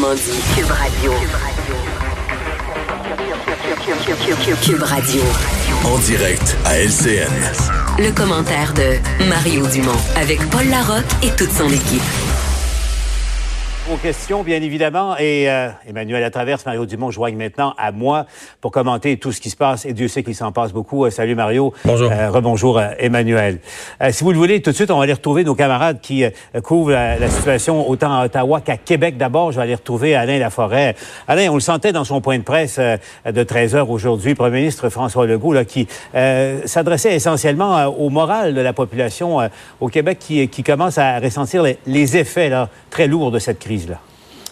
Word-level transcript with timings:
Autrement 0.00 0.14
dit, 0.14 0.40
Cube 0.56 0.70
Radio. 0.70 1.12
Cube 4.62 4.82
Radio. 4.82 5.22
En 5.84 5.98
direct 5.98 6.56
à 6.64 6.78
LCN. 6.78 7.30
Le 7.98 8.10
commentaire 8.10 8.72
de 8.72 9.26
Mario 9.28 9.66
Dumont 9.66 9.92
avec 10.16 10.38
Paul 10.48 10.68
Larocque 10.68 11.04
et 11.22 11.30
toute 11.36 11.52
son 11.52 11.68
équipe 11.68 12.02
vos 13.90 13.96
questions, 13.96 14.44
bien 14.44 14.62
évidemment. 14.62 15.16
Et 15.18 15.50
euh, 15.50 15.68
Emmanuel 15.88 16.20
Latraverse, 16.20 16.64
Mario 16.64 16.86
Dumont 16.86 17.10
joignent 17.10 17.36
maintenant 17.36 17.74
à 17.76 17.90
moi 17.90 18.24
pour 18.60 18.70
commenter 18.70 19.16
tout 19.16 19.32
ce 19.32 19.40
qui 19.40 19.50
se 19.50 19.56
passe. 19.56 19.84
Et 19.84 19.92
Dieu 19.92 20.06
sait 20.06 20.22
qu'il 20.22 20.36
s'en 20.36 20.52
passe 20.52 20.72
beaucoup. 20.72 21.04
Euh, 21.04 21.10
salut 21.10 21.34
Mario. 21.34 21.74
Bonjour. 21.84 22.08
Euh, 22.12 22.30
rebonjour 22.30 22.80
Emmanuel. 22.98 23.58
Si 24.10 24.22
vous 24.22 24.30
le 24.30 24.38
voulez, 24.38 24.62
tout 24.62 24.70
de 24.70 24.76
suite, 24.76 24.92
on 24.92 24.98
va 24.98 25.04
aller 25.04 25.12
retrouver 25.12 25.42
nos 25.42 25.56
camarades 25.56 26.00
qui 26.00 26.24
couvrent 26.62 26.92
la, 26.92 27.18
la, 27.18 27.28
situation 27.28 27.88
autant 27.88 28.16
à 28.16 28.26
Ottawa 28.26 28.60
qu'à 28.60 28.76
Québec. 28.76 29.16
D'abord, 29.16 29.50
je 29.50 29.56
vais 29.56 29.62
aller 29.62 29.74
retrouver 29.74 30.14
Alain 30.14 30.38
Laforêt. 30.38 30.94
Alain, 31.26 31.48
on 31.50 31.54
le 31.54 31.60
sentait 31.60 31.92
dans 31.92 32.04
son 32.04 32.20
point 32.20 32.38
de 32.38 32.44
presse 32.44 32.78
de 32.78 33.42
13 33.42 33.74
heures 33.74 33.90
aujourd'hui, 33.90 34.36
Premier 34.36 34.60
ministre 34.60 34.88
François 34.88 35.26
Legault, 35.26 35.52
là, 35.52 35.64
qui 35.64 35.88
s'adressait 36.64 37.14
essentiellement 37.14 37.86
au 37.86 38.08
moral 38.08 38.54
de 38.54 38.60
la 38.60 38.72
population 38.72 39.38
au 39.80 39.88
Québec 39.88 40.18
qui, 40.20 40.48
qui 40.48 40.62
commence 40.62 40.98
à 40.98 41.18
ressentir 41.18 41.62
les, 41.62 41.78
les 41.86 42.16
effets 42.16 42.48
là, 42.48 42.68
très 42.90 43.08
lourds 43.08 43.30
de 43.30 43.38
cette 43.38 43.58
crise. 43.58 43.79
Là. 43.86 44.00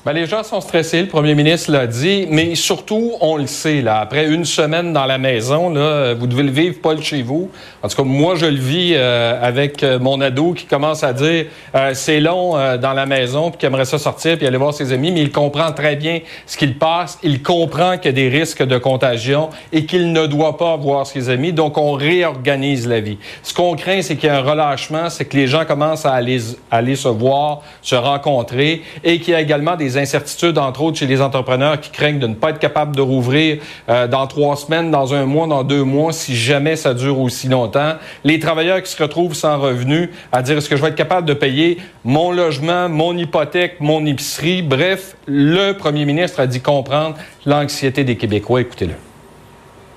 Ben, 0.08 0.14
les 0.14 0.24
gens 0.24 0.42
sont 0.42 0.62
stressés, 0.62 1.02
le 1.02 1.08
premier 1.08 1.34
ministre 1.34 1.70
l'a 1.70 1.86
dit, 1.86 2.26
mais 2.30 2.54
surtout, 2.54 3.12
on 3.20 3.36
le 3.36 3.46
sait, 3.46 3.82
là, 3.82 4.00
après 4.00 4.26
une 4.26 4.46
semaine 4.46 4.94
dans 4.94 5.04
la 5.04 5.18
maison, 5.18 5.68
là, 5.68 6.14
vous 6.14 6.26
devez 6.26 6.44
le 6.44 6.50
vivre 6.50 6.80
pas 6.80 6.98
chez 6.98 7.20
vous. 7.20 7.50
En 7.82 7.88
tout 7.88 7.96
cas, 7.96 8.04
moi, 8.04 8.34
je 8.34 8.46
le 8.46 8.56
vis 8.56 8.94
euh, 8.94 9.38
avec 9.38 9.82
euh, 9.82 9.98
mon 9.98 10.18
ado 10.22 10.54
qui 10.54 10.64
commence 10.64 11.04
à 11.04 11.12
dire 11.12 11.44
euh, 11.74 11.90
c'est 11.92 12.20
long 12.20 12.52
dans 12.52 12.94
la 12.94 13.04
maison, 13.04 13.50
puis 13.50 13.58
qui 13.58 13.66
aimerait 13.66 13.84
ça 13.84 13.98
sortir, 13.98 14.38
puis 14.38 14.46
aller 14.46 14.56
voir 14.56 14.72
ses 14.72 14.94
amis, 14.94 15.12
mais 15.12 15.20
il 15.20 15.30
comprend 15.30 15.72
très 15.72 15.94
bien 15.94 16.20
ce 16.46 16.56
qu'il 16.56 16.78
passe. 16.78 17.18
Il 17.22 17.42
comprend 17.42 17.98
qu'il 17.98 18.06
y 18.06 18.08
a 18.08 18.12
des 18.12 18.30
risques 18.30 18.62
de 18.62 18.78
contagion 18.78 19.50
et 19.74 19.84
qu'il 19.84 20.12
ne 20.12 20.26
doit 20.26 20.56
pas 20.56 20.74
voir 20.78 21.06
ses 21.06 21.28
amis. 21.28 21.52
Donc, 21.52 21.76
on 21.76 21.92
réorganise 21.92 22.88
la 22.88 23.00
vie. 23.00 23.18
Ce 23.42 23.52
qu'on 23.52 23.76
craint, 23.76 24.00
c'est 24.00 24.16
qu'il 24.16 24.30
y 24.30 24.32
a 24.32 24.38
un 24.38 24.42
relâchement, 24.42 25.10
c'est 25.10 25.26
que 25.26 25.36
les 25.36 25.48
gens 25.48 25.66
commencent 25.66 26.06
à 26.06 26.14
aller, 26.14 26.38
aller 26.70 26.96
se 26.96 27.08
voir, 27.08 27.60
se 27.82 27.94
rencontrer, 27.94 28.80
et 29.04 29.20
qu'il 29.20 29.34
y 29.34 29.36
a 29.36 29.42
également 29.42 29.76
des 29.76 29.97
incertitudes, 29.98 30.58
entre 30.58 30.82
autres, 30.82 30.98
chez 30.98 31.06
les 31.06 31.20
entrepreneurs 31.20 31.80
qui 31.80 31.90
craignent 31.90 32.18
de 32.18 32.26
ne 32.26 32.34
pas 32.34 32.50
être 32.50 32.58
capables 32.58 32.94
de 32.94 33.00
rouvrir 33.00 33.58
euh, 33.88 34.06
dans 34.06 34.26
trois 34.26 34.56
semaines, 34.56 34.90
dans 34.90 35.14
un 35.14 35.26
mois, 35.26 35.46
dans 35.46 35.64
deux 35.64 35.84
mois, 35.84 36.12
si 36.12 36.36
jamais 36.36 36.76
ça 36.76 36.94
dure 36.94 37.20
aussi 37.20 37.48
longtemps. 37.48 37.94
Les 38.24 38.38
travailleurs 38.38 38.82
qui 38.82 38.90
se 38.90 39.02
retrouvent 39.02 39.34
sans 39.34 39.58
revenus 39.58 40.10
à 40.32 40.42
dire 40.42 40.58
est-ce 40.58 40.68
que 40.68 40.76
je 40.76 40.82
vais 40.82 40.88
être 40.88 40.94
capable 40.94 41.26
de 41.26 41.34
payer 41.34 41.78
mon 42.04 42.32
logement, 42.32 42.88
mon 42.88 43.16
hypothèque, 43.16 43.76
mon 43.80 44.04
épicerie? 44.06 44.62
Bref, 44.62 45.16
le 45.26 45.72
premier 45.72 46.04
ministre 46.04 46.40
a 46.40 46.46
dit 46.46 46.60
comprendre 46.60 47.16
l'anxiété 47.46 48.04
des 48.04 48.16
Québécois. 48.16 48.60
Écoutez-le 48.60 49.07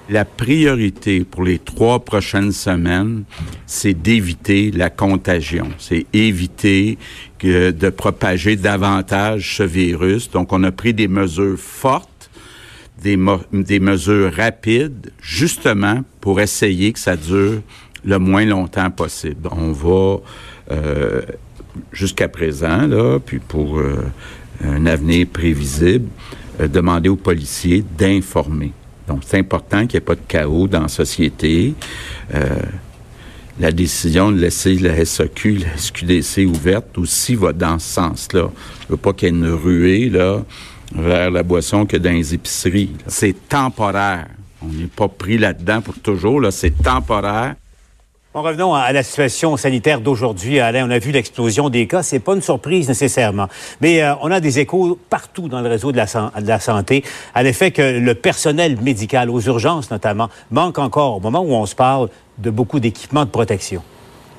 la 0.09 0.25
priorité 0.25 1.23
pour 1.23 1.43
les 1.43 1.59
trois 1.59 1.99
prochaines 1.99 2.51
semaines, 2.51 3.23
c'est 3.65 3.93
d'éviter 3.93 4.71
la 4.71 4.89
contagion. 4.89 5.69
C'est 5.77 6.05
éviter 6.13 6.97
que 7.39 7.71
de 7.71 7.89
propager 7.89 8.55
davantage 8.55 9.57
ce 9.57 9.63
virus. 9.63 10.29
Donc, 10.29 10.53
on 10.53 10.63
a 10.63 10.71
pris 10.71 10.93
des 10.93 11.07
mesures 11.07 11.57
fortes, 11.57 12.29
des, 13.01 13.17
mesures 13.79 14.33
rapides, 14.33 15.11
justement 15.21 16.01
pour 16.19 16.39
essayer 16.39 16.93
que 16.93 16.99
ça 16.99 17.15
dure 17.15 17.61
le 18.03 18.19
moins 18.19 18.45
longtemps 18.45 18.91
possible. 18.91 19.49
On 19.51 19.71
va, 19.71 20.17
euh, 20.71 21.21
jusqu'à 21.91 22.27
présent, 22.27 22.85
là, 22.85 23.19
puis 23.19 23.39
pour 23.39 23.79
euh, 23.79 24.05
un 24.63 24.85
avenir 24.85 25.27
prévisible, 25.27 26.09
euh, 26.59 26.67
demander 26.67 27.09
aux 27.09 27.15
policiers 27.15 27.83
d'informer 27.97 28.71
donc, 29.11 29.23
c'est 29.25 29.39
important 29.39 29.85
qu'il 29.85 29.97
n'y 29.99 30.03
ait 30.03 30.05
pas 30.05 30.15
de 30.15 30.21
chaos 30.25 30.67
dans 30.67 30.83
la 30.83 30.87
société. 30.87 31.73
Euh, 32.33 32.61
la 33.59 33.73
décision 33.73 34.31
de 34.31 34.37
laisser 34.37 34.75
la 34.75 35.03
SAQ, 35.03 35.57
la 35.57 35.77
SQDC 35.77 36.45
ouverte 36.45 36.97
aussi 36.97 37.35
va 37.35 37.51
dans 37.51 37.77
ce 37.77 37.93
sens-là. 37.93 38.49
Je 38.85 38.87
veux 38.87 38.97
pas 38.97 39.11
qu'il 39.11 39.27
y 39.27 39.31
ait 39.31 39.35
une 39.35 39.49
ruée, 39.49 40.09
là, 40.09 40.43
vers 40.95 41.29
la 41.29 41.43
boisson 41.43 41.85
que 41.85 41.97
dans 41.97 42.11
les 42.11 42.33
épiceries. 42.33 42.91
C'est 43.07 43.49
temporaire. 43.49 44.27
On 44.61 44.67
n'est 44.67 44.85
pas 44.85 45.09
pris 45.09 45.37
là-dedans 45.37 45.81
pour 45.81 45.99
toujours, 45.99 46.39
là. 46.39 46.51
C'est 46.51 46.81
temporaire. 46.81 47.55
En 48.33 48.43
revenons 48.43 48.73
à 48.73 48.93
la 48.93 49.03
situation 49.03 49.57
sanitaire 49.57 49.99
d'aujourd'hui, 49.99 50.61
Alain. 50.61 50.87
On 50.87 50.89
a 50.89 50.99
vu 50.99 51.11
l'explosion 51.11 51.67
des 51.67 51.85
cas. 51.85 52.01
C'est 52.01 52.19
pas 52.19 52.33
une 52.33 52.41
surprise 52.41 52.87
nécessairement, 52.87 53.49
mais 53.81 54.01
euh, 54.01 54.13
on 54.21 54.31
a 54.31 54.39
des 54.39 54.59
échos 54.59 54.97
partout 55.09 55.49
dans 55.49 55.59
le 55.59 55.67
réseau 55.67 55.91
de 55.91 55.97
la, 55.97 56.05
de 56.05 56.47
la 56.47 56.61
santé 56.61 57.03
à 57.35 57.43
l'effet 57.43 57.71
que 57.71 57.99
le 57.99 58.15
personnel 58.15 58.77
médical, 58.81 59.29
aux 59.29 59.41
urgences 59.41 59.91
notamment, 59.91 60.29
manque 60.49 60.79
encore 60.79 61.17
au 61.17 61.19
moment 61.19 61.41
où 61.41 61.51
on 61.51 61.65
se 61.65 61.75
parle 61.75 62.07
de 62.37 62.49
beaucoup 62.49 62.79
d'équipements 62.79 63.25
de 63.25 63.29
protection. 63.29 63.83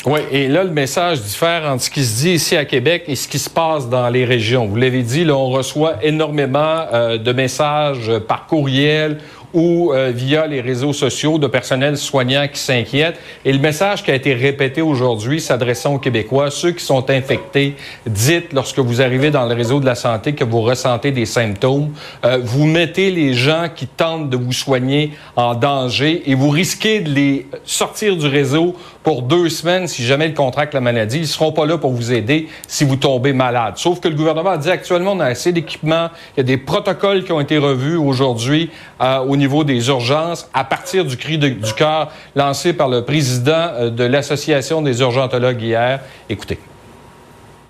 Oui, 0.07 0.21
et 0.31 0.49
là, 0.49 0.65
le 0.65 0.71
message 0.71 1.21
diffère 1.21 1.71
entre 1.71 1.85
ce 1.85 1.91
qui 1.91 2.03
se 2.03 2.23
dit 2.23 2.31
ici 2.31 2.57
à 2.57 2.65
Québec 2.65 3.05
et 3.09 3.15
ce 3.15 3.29
qui 3.29 3.39
se 3.39 3.51
passe 3.51 3.91
dans 3.91 4.09
les 4.09 4.25
régions. 4.25 4.67
Vous 4.67 4.77
l'avez 4.77 5.03
dit, 5.03 5.25
là, 5.25 5.37
on 5.37 5.51
reçoit 5.51 6.03
énormément 6.03 6.87
euh, 6.93 7.19
de 7.19 7.33
messages 7.33 8.11
par 8.27 8.47
courriel 8.47 9.19
ou 9.55 9.93
euh, 9.93 10.13
via 10.15 10.47
les 10.47 10.61
réseaux 10.61 10.93
sociaux 10.93 11.39
de 11.39 11.47
personnel 11.47 11.97
soignant 11.97 12.47
qui 12.49 12.59
s'inquiètent. 12.59 13.19
Et 13.45 13.53
le 13.53 13.59
message 13.59 14.03
qui 14.03 14.11
a 14.11 14.15
été 14.15 14.35
répété 14.35 14.83
aujourd'hui 14.83 15.41
s'adressant 15.41 15.95
aux 15.95 15.99
Québécois, 15.99 16.51
ceux 16.51 16.73
qui 16.73 16.85
sont 16.85 17.11
infectés, 17.11 17.75
dites 18.07 18.53
lorsque 18.53 18.79
vous 18.79 19.03
arrivez 19.03 19.31
dans 19.31 19.47
le 19.47 19.55
réseau 19.55 19.81
de 19.81 19.87
la 19.87 19.95
santé 19.95 20.35
que 20.35 20.45
vous 20.45 20.63
ressentez 20.63 21.11
des 21.11 21.27
symptômes, 21.27 21.93
euh, 22.25 22.39
vous 22.43 22.67
mettez 22.67 23.11
les 23.11 23.35
gens 23.35 23.69
qui 23.75 23.87
tentent 23.87 24.31
de 24.31 24.37
vous 24.37 24.53
soigner 24.53 25.13
en 25.37 25.55
danger 25.55 26.23
et 26.27 26.35
vous 26.35 26.51
risquez 26.51 27.01
de 27.01 27.11
les 27.11 27.47
sortir 27.65 28.17
du 28.17 28.27
réseau 28.27 28.75
pour 29.03 29.23
deux 29.23 29.49
semaines 29.49 29.87
si 29.89 30.05
jamais 30.05 30.29
ils 30.29 30.35
contractent 30.35 30.75
la 30.75 30.81
maladie. 30.81 31.19
Ils 31.19 31.27
seront 31.27 31.53
pas 31.53 31.67
là 31.67 31.79
pour 31.79 31.93
vous 31.93 32.13
aider 32.13 32.49
si 32.67 32.85
vous 32.85 32.97
tombez 32.97 33.33
malade. 33.33 33.75
Sauf 33.77 34.01
que 34.01 34.09
le 34.09 34.15
gouvernement 34.15 34.51
a 34.51 34.59
dit 34.59 34.71
actuellement 34.71 35.13
on 35.13 35.21
a 35.21 35.27
assez 35.27 35.53
d'équipements, 35.53 36.11
il 36.37 36.39
y 36.39 36.41
a 36.41 36.45
des 36.45 36.57
protocoles 36.57 37.25
qui 37.25 37.33
ont 37.33 37.41
été 37.41 37.59
revus 37.59 37.97
aujourd'hui 37.97 38.71
euh, 39.01 39.19
au 39.19 39.37
niveau 39.37 39.65
des 39.65 39.89
urgences 39.89 40.49
à 40.55 40.65
partir 40.65 41.05
du 41.05 41.17
cri 41.17 41.39
du 41.39 41.75
cœur 41.77 42.11
lancé 42.35 42.73
par 42.73 42.89
le 42.89 43.05
président 43.05 43.53
euh, 43.53 43.91
de 43.91 44.05
l'Association 44.05 44.83
des 44.83 45.01
urgentologues 45.01 45.63
hier. 45.63 46.01
Écoutez. 46.29 46.59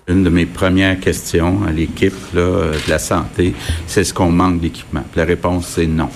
Une 0.07 0.23
de 0.23 0.29
mes 0.29 0.45
premières 0.45 0.99
questions 0.99 1.61
à 1.65 1.71
l'équipe 1.71 2.33
de 2.33 2.71
la 2.89 2.99
santé, 2.99 3.53
c'est 3.87 4.01
est-ce 4.01 4.13
qu'on 4.13 4.31
manque 4.31 4.59
d'équipement? 4.59 5.03
La 5.15 5.23
réponse, 5.23 5.65
c'est 5.67 5.87
non. 5.87 6.09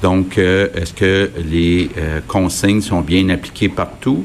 Donc, 0.00 0.38
euh, 0.38 0.68
est-ce 0.74 0.94
que 0.94 1.30
les 1.46 1.90
euh, 1.98 2.20
consignes 2.26 2.80
sont 2.80 3.02
bien 3.02 3.28
appliquées 3.28 3.68
partout? 3.68 4.24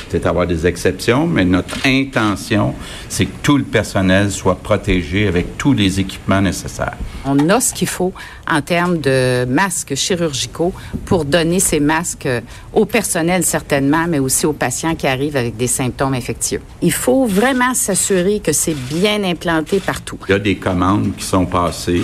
Peut-être 0.00 0.26
avoir 0.26 0.46
des 0.46 0.66
exceptions, 0.66 1.26
mais 1.26 1.44
notre 1.44 1.86
intention, 1.86 2.74
c'est 3.08 3.26
que 3.26 3.36
tout 3.42 3.56
le 3.56 3.64
personnel 3.64 4.30
soit 4.30 4.56
protégé 4.56 5.26
avec 5.26 5.56
tous 5.58 5.72
les 5.72 6.00
équipements 6.00 6.40
nécessaires. 6.40 6.96
On 7.24 7.48
a 7.48 7.60
ce 7.60 7.72
qu'il 7.72 7.88
faut 7.88 8.12
en 8.50 8.60
termes 8.60 8.98
de 8.98 9.44
masques 9.46 9.94
chirurgicaux 9.94 10.72
pour 11.06 11.24
donner 11.24 11.60
ces 11.60 11.80
masques 11.80 12.28
au 12.72 12.84
personnel 12.84 13.44
certainement, 13.44 14.06
mais 14.08 14.18
aussi 14.18 14.46
aux 14.46 14.52
patients 14.52 14.94
qui 14.94 15.06
arrivent 15.06 15.36
avec 15.36 15.56
des 15.56 15.66
symptômes 15.66 16.14
infectieux. 16.14 16.60
Il 16.82 16.92
faut 16.92 17.26
vraiment 17.26 17.74
s'assurer 17.74 18.40
que 18.40 18.52
c'est 18.52 18.74
bien 18.74 19.22
implanté 19.24 19.80
partout. 19.80 20.18
Il 20.28 20.32
y 20.32 20.34
a 20.34 20.38
des 20.38 20.56
commandes 20.56 21.14
qui 21.16 21.24
sont 21.24 21.46
passées. 21.46 22.02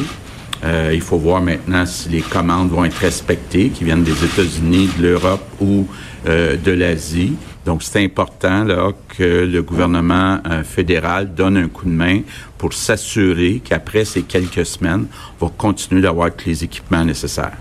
Euh, 0.65 0.91
il 0.93 1.01
faut 1.01 1.17
voir 1.17 1.41
maintenant 1.41 1.87
si 1.87 2.09
les 2.11 2.21
commandes 2.21 2.71
vont 2.71 2.85
être 2.85 2.99
respectées, 2.99 3.71
qui 3.71 3.85
viennent 3.85 4.05
des 4.05 4.25
États-Unis, 4.25 4.91
de 4.99 5.03
l'Europe 5.03 5.45
ou 5.61 5.87
euh, 6.27 6.57
de 6.57 6.73
l'Asie. 6.73 7.35
Donc, 7.65 7.83
c'est 7.83 8.03
important 8.03 8.65
là, 8.65 8.93
que 9.17 9.45
le 9.45 9.63
gouvernement 9.63 10.39
euh, 10.51 10.63
fédéral 10.63 11.35
donne 11.35 11.57
un 11.57 11.69
coup 11.69 11.87
de 11.87 11.91
main 11.91 12.21
pour 12.59 12.73
s'assurer 12.73 13.61
qu'après 13.65 14.05
ces 14.05 14.23
quelques 14.23 14.67
semaines, 14.67 15.07
on 15.41 15.47
va 15.47 15.53
continuer 15.57 16.03
d'avoir 16.03 16.31
les 16.47 16.65
équipements 16.65 17.05
nécessaires. 17.05 17.57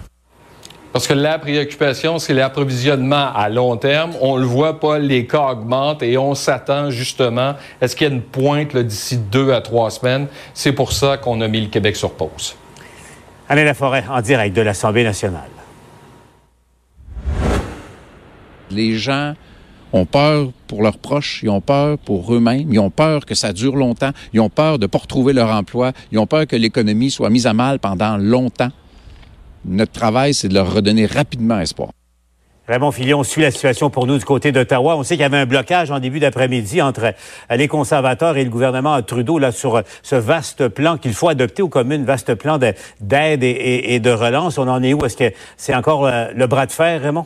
Parce 0.92 1.06
que 1.06 1.14
la 1.14 1.38
préoccupation, 1.38 2.18
c'est 2.18 2.34
l'approvisionnement 2.34 3.32
à 3.36 3.48
long 3.50 3.78
terme. 3.78 4.14
On 4.22 4.38
le 4.38 4.46
voit 4.46 4.80
pas, 4.80 4.98
les 4.98 5.28
cas 5.28 5.52
augmentent 5.52 6.02
et 6.02 6.18
on 6.18 6.34
s'attend 6.34 6.90
justement. 6.90 7.54
Est-ce 7.80 7.96
qu'il 7.96 8.08
y 8.08 8.12
a 8.12 8.14
une 8.14 8.24
pointe 8.24 8.76
d'ici 8.76 9.18
deux 9.18 9.52
à 9.52 9.62
trois 9.62 9.92
semaines? 9.92 10.28
C'est 10.56 10.74
pour 10.74 10.92
ça 10.92 11.18
qu'on 11.18 11.42
a 11.42 11.48
mis 11.48 11.62
le 11.62 11.68
Québec 11.68 11.96
sur 11.96 12.12
pause. 12.12 12.56
Alain 13.52 13.64
Laforêt, 13.64 14.04
en 14.08 14.22
direct 14.22 14.56
de 14.56 14.62
l'Assemblée 14.62 15.04
nationale. 15.04 15.50
Les 18.70 18.96
gens 18.96 19.34
ont 19.92 20.06
peur 20.06 20.52
pour 20.68 20.84
leurs 20.84 21.00
proches, 21.00 21.42
ils 21.42 21.50
ont 21.50 21.60
peur 21.60 21.98
pour 21.98 22.32
eux-mêmes, 22.32 22.72
ils 22.72 22.80
ont 22.80 22.92
peur 22.92 23.26
que 23.26 23.34
ça 23.34 23.52
dure 23.52 23.76
longtemps, 23.76 24.12
ils 24.34 24.40
ont 24.40 24.52
peur 24.52 24.78
de 24.78 24.84
ne 24.84 24.88
pas 24.88 25.00
retrouver 25.00 25.34
leur 25.34 25.50
emploi, 25.50 25.94
ils 26.12 26.20
ont 26.20 26.28
peur 26.28 26.46
que 26.46 26.56
l'économie 26.56 27.10
soit 27.10 27.32
mise 27.32 27.48
à 27.48 27.54
mal 27.54 27.80
pendant 27.80 28.18
longtemps. 28.18 28.70
Notre 29.66 29.94
travail, 29.94 30.36
c'est 30.36 30.48
de 30.48 30.54
leur 30.54 30.72
redonner 30.72 31.08
rapidement 31.08 31.60
espoir. 31.60 31.90
Raymond 32.70 32.92
Filion 32.92 33.24
suit 33.24 33.42
la 33.42 33.50
situation 33.50 33.90
pour 33.90 34.06
nous 34.06 34.20
du 34.20 34.26
côté 34.26 34.52
d'Ottawa. 34.52 34.96
On 34.96 35.02
sait 35.02 35.16
qu'il 35.16 35.24
y 35.24 35.26
avait 35.26 35.40
un 35.40 35.48
blocage 35.48 35.90
en 35.90 36.00
début 36.00 36.20
d'après-midi 36.20 36.84
entre 36.84 37.06
euh, 37.06 37.56
les 37.56 37.68
conservateurs 37.68 38.38
et 38.38 38.44
le 38.44 38.52
gouvernement 38.52 39.02
Trudeau 39.02 39.40
là 39.40 39.52
sur 39.52 39.78
euh, 39.78 39.82
ce 40.04 40.16
vaste 40.16 40.68
plan 40.68 40.98
qu'il 40.98 41.16
faut 41.16 41.30
adopter 41.30 41.64
aux 41.64 41.68
communes, 41.68 42.06
vaste 42.06 42.36
plan 42.36 42.60
d'aide 42.60 43.44
et, 43.44 44.00
de 44.00 44.12
relance. 44.12 44.60
On 44.60 44.68
en 44.68 44.84
est 44.84 44.94
où? 44.94 45.04
Est-ce 45.04 45.18
que 45.18 45.34
c'est 45.58 45.74
encore 45.74 46.06
euh, 46.06 46.28
le 46.36 46.46
bras 46.46 46.68
de 46.68 46.72
fer, 46.72 47.02
Raymond? 47.02 47.26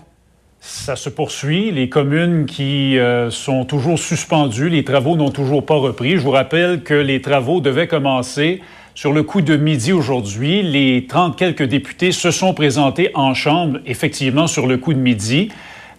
Ça 0.61 0.95
se 0.95 1.09
poursuit. 1.09 1.71
Les 1.71 1.89
communes 1.89 2.45
qui 2.45 2.97
sont 3.31 3.65
toujours 3.65 3.99
suspendues, 3.99 4.69
les 4.69 4.85
travaux 4.85 5.17
n'ont 5.17 5.29
toujours 5.29 5.65
pas 5.65 5.75
repris. 5.75 6.11
Je 6.11 6.21
vous 6.21 6.31
rappelle 6.31 6.83
que 6.83 6.93
les 6.93 7.21
travaux 7.21 7.59
devaient 7.59 7.87
commencer 7.89 8.61
sur 8.95 9.11
le 9.11 9.23
coup 9.23 9.41
de 9.41 9.57
midi 9.57 9.91
aujourd'hui, 9.91 10.61
les 10.61 11.07
30 11.07 11.35
quelques 11.35 11.63
députés 11.63 12.11
se 12.11 12.29
sont 12.29 12.53
présentés 12.53 13.09
en 13.15 13.33
Chambre, 13.33 13.79
effectivement, 13.87 14.45
sur 14.45 14.67
le 14.67 14.77
coup 14.77 14.93
de 14.93 14.99
midi. 14.99 15.49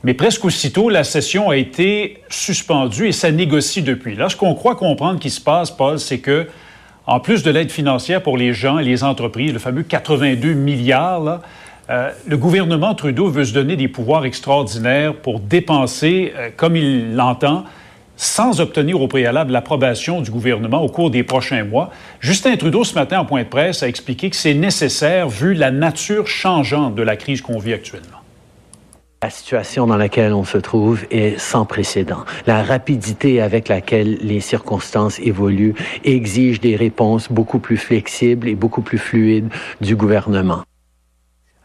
Mais 0.05 0.14
presque 0.14 0.44
aussitôt, 0.44 0.91
la 0.91 1.02
session 1.02 1.50
a 1.50 1.56
été 1.56 2.19
suspendue 2.29 3.08
et 3.08 3.12
ça 3.12 3.32
négocie 3.32 3.82
depuis. 3.82 4.14
Là, 4.14 4.29
ce 4.29 4.37
qu'on 4.37 4.55
croit 4.55 4.76
comprendre 4.76 5.19
qui 5.19 5.31
se 5.31 5.41
passe, 5.41 5.73
Paul, 5.73 5.99
c'est 5.99 6.19
que, 6.19 6.46
en 7.06 7.19
plus 7.19 7.43
de 7.43 7.50
l'aide 7.50 7.73
financière 7.73 8.23
pour 8.23 8.37
les 8.37 8.52
gens 8.52 8.79
et 8.79 8.85
les 8.85 9.02
entreprises, 9.02 9.52
le 9.52 9.58
fameux 9.58 9.82
82 9.82 10.52
milliards, 10.52 11.40
euh, 11.90 12.11
le 12.26 12.37
gouvernement 12.37 12.94
Trudeau 12.94 13.29
veut 13.29 13.44
se 13.44 13.52
donner 13.52 13.76
des 13.76 13.88
pouvoirs 13.88 14.25
extraordinaires 14.25 15.14
pour 15.14 15.40
dépenser 15.40 16.32
euh, 16.37 16.50
comme 16.56 16.76
il 16.76 17.17
l'entend 17.17 17.64
sans 18.16 18.61
obtenir 18.61 19.00
au 19.00 19.08
préalable 19.08 19.52
l'approbation 19.52 20.20
du 20.20 20.31
gouvernement 20.31 20.82
au 20.82 20.88
cours 20.88 21.11
des 21.11 21.22
prochains 21.22 21.64
mois. 21.64 21.90
Justin 22.20 22.56
Trudeau, 22.56 22.84
ce 22.84 22.94
matin, 22.94 23.20
en 23.20 23.25
point 23.25 23.43
de 23.43 23.49
presse, 23.49 23.82
a 23.82 23.88
expliqué 23.88 24.31
que 24.31 24.37
c'est 24.37 24.55
nécessaire 24.55 25.28
vu 25.28 25.55
la 25.55 25.70
nature 25.70 26.26
changeante 26.26 26.94
de 26.94 27.02
la 27.02 27.16
crise 27.16 27.40
qu'on 27.40 27.58
vit 27.58 27.72
actuellement. 27.72 28.19
La 29.22 29.31
situation 29.31 29.87
dans 29.87 29.96
laquelle 29.96 30.34
on 30.34 30.44
se 30.44 30.58
trouve 30.58 31.06
est 31.11 31.38
sans 31.38 31.64
précédent. 31.64 32.26
La 32.46 32.62
rapidité 32.62 33.40
avec 33.40 33.69
laquelle 33.69 34.19
les 34.20 34.40
circonstances 34.40 35.19
évoluent 35.19 35.75
exige 36.05 36.61
des 36.61 36.76
réponses 36.76 37.32
beaucoup 37.32 37.58
plus 37.58 37.78
flexibles 37.78 38.49
et 38.49 38.55
beaucoup 38.55 38.82
plus 38.82 38.99
fluides 38.99 39.49
du 39.81 39.96
gouvernement. 39.96 40.64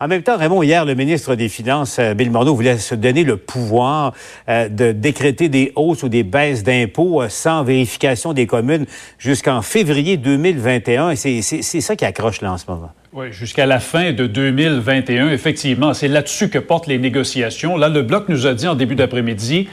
En 0.01 0.07
même 0.07 0.23
temps, 0.23 0.37
Raymond, 0.37 0.63
hier, 0.63 0.85
le 0.85 0.95
ministre 0.95 1.35
des 1.35 1.49
Finances, 1.49 1.99
euh, 1.99 2.13
Bill 2.13 2.31
Morneau, 2.31 2.55
voulait 2.55 2.77
se 2.77 2.95
donner 2.95 3.25
le 3.25 3.35
pouvoir 3.35 4.13
euh, 4.47 4.69
de 4.69 4.93
décréter 4.93 5.49
des 5.49 5.73
hausses 5.75 6.03
ou 6.03 6.07
des 6.07 6.23
baisses 6.23 6.63
d'impôts 6.63 7.21
euh, 7.21 7.27
sans 7.27 7.65
vérification 7.65 8.31
des 8.31 8.47
communes 8.47 8.85
jusqu'en 9.17 9.61
février 9.61 10.15
2021. 10.15 11.09
Et 11.09 11.15
c'est 11.17 11.81
ça 11.81 11.97
qui 11.97 12.05
accroche 12.05 12.39
là 12.39 12.53
en 12.53 12.57
ce 12.57 12.63
moment. 12.69 12.93
Oui, 13.11 13.33
jusqu'à 13.33 13.65
la 13.65 13.81
fin 13.81 14.13
de 14.13 14.25
2021, 14.25 15.31
effectivement. 15.31 15.93
C'est 15.93 16.07
là-dessus 16.07 16.47
que 16.47 16.59
portent 16.59 16.87
les 16.87 16.97
négociations. 16.97 17.75
Là, 17.75 17.89
le 17.89 18.01
Bloc 18.01 18.29
nous 18.29 18.47
a 18.47 18.53
dit 18.53 18.69
en 18.69 18.75
début 18.75 18.95
d'après-midi, 18.95 19.67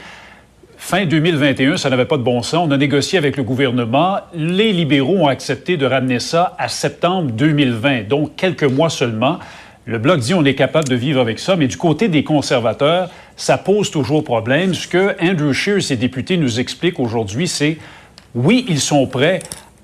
fin 0.75 1.05
2021, 1.05 1.77
ça 1.77 1.89
n'avait 1.89 2.03
pas 2.03 2.17
de 2.17 2.23
bon 2.23 2.41
sens. 2.41 2.67
On 2.67 2.71
a 2.71 2.77
négocié 2.77 3.17
avec 3.17 3.37
le 3.37 3.43
gouvernement. 3.43 4.17
Les 4.33 4.73
libéraux 4.73 5.19
ont 5.19 5.27
accepté 5.27 5.77
de 5.77 5.85
ramener 5.85 6.19
ça 6.19 6.53
à 6.57 6.67
septembre 6.67 7.31
2020, 7.31 8.09
donc 8.09 8.35
quelques 8.35 8.63
mois 8.63 8.89
seulement. 8.89 9.39
Le 9.87 9.99
Bloc 9.99 10.19
dit 10.19 10.33
on 10.33 10.43
est 10.43 10.53
capable 10.53 10.89
de 10.89 10.95
vivre 10.95 11.21
avec 11.21 11.39
ça, 11.39 11.55
mais 11.55 11.67
du 11.67 11.77
côté 11.77 12.09
des 12.09 12.25
conservateurs, 12.25 13.09
ça 13.37 13.57
pose 13.57 13.89
toujours 13.89 14.21
problème. 14.21 14.73
Ce 14.73 14.85
que 14.85 15.15
Andrew 15.23 15.53
Scheer 15.53 15.77
et 15.77 15.81
ses 15.81 15.95
députés 15.95 16.35
nous 16.35 16.59
expliquent 16.59 16.99
aujourd'hui, 16.99 17.47
c'est 17.47 17.77
oui, 18.35 18.65
ils 18.67 18.81
sont 18.81 19.07
prêts 19.07 19.39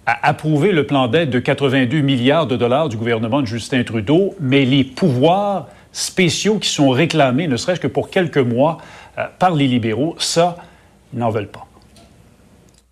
à 0.06 0.28
approuver 0.28 0.74
le 0.74 0.86
plan 0.86 1.08
d'aide 1.08 1.30
de 1.30 1.40
82 1.40 2.02
milliards 2.02 2.48
de 2.48 2.58
dollars 2.58 2.90
du 2.90 2.98
gouvernement 2.98 3.40
de 3.40 3.48
Justin 3.48 3.86
Trudeau, 3.86 4.36
mais 4.42 4.66
les 4.66 4.84
pouvoirs 4.84 5.68
spéciaux 5.94 6.60
qui 6.60 6.68
sont 6.68 6.90
réclamés, 6.90 7.48
ne 7.48 7.56
serait-ce 7.56 7.80
que 7.80 7.88
pour 7.88 8.10
quelques 8.10 8.38
mois, 8.38 8.80
euh, 9.18 9.24
par 9.40 9.56
les 9.56 9.68
libéraux, 9.68 10.16
ça, 10.20 10.58
ils 11.14 11.20
n'en 11.20 11.30
veulent 11.30 11.48
pas. 11.48 11.66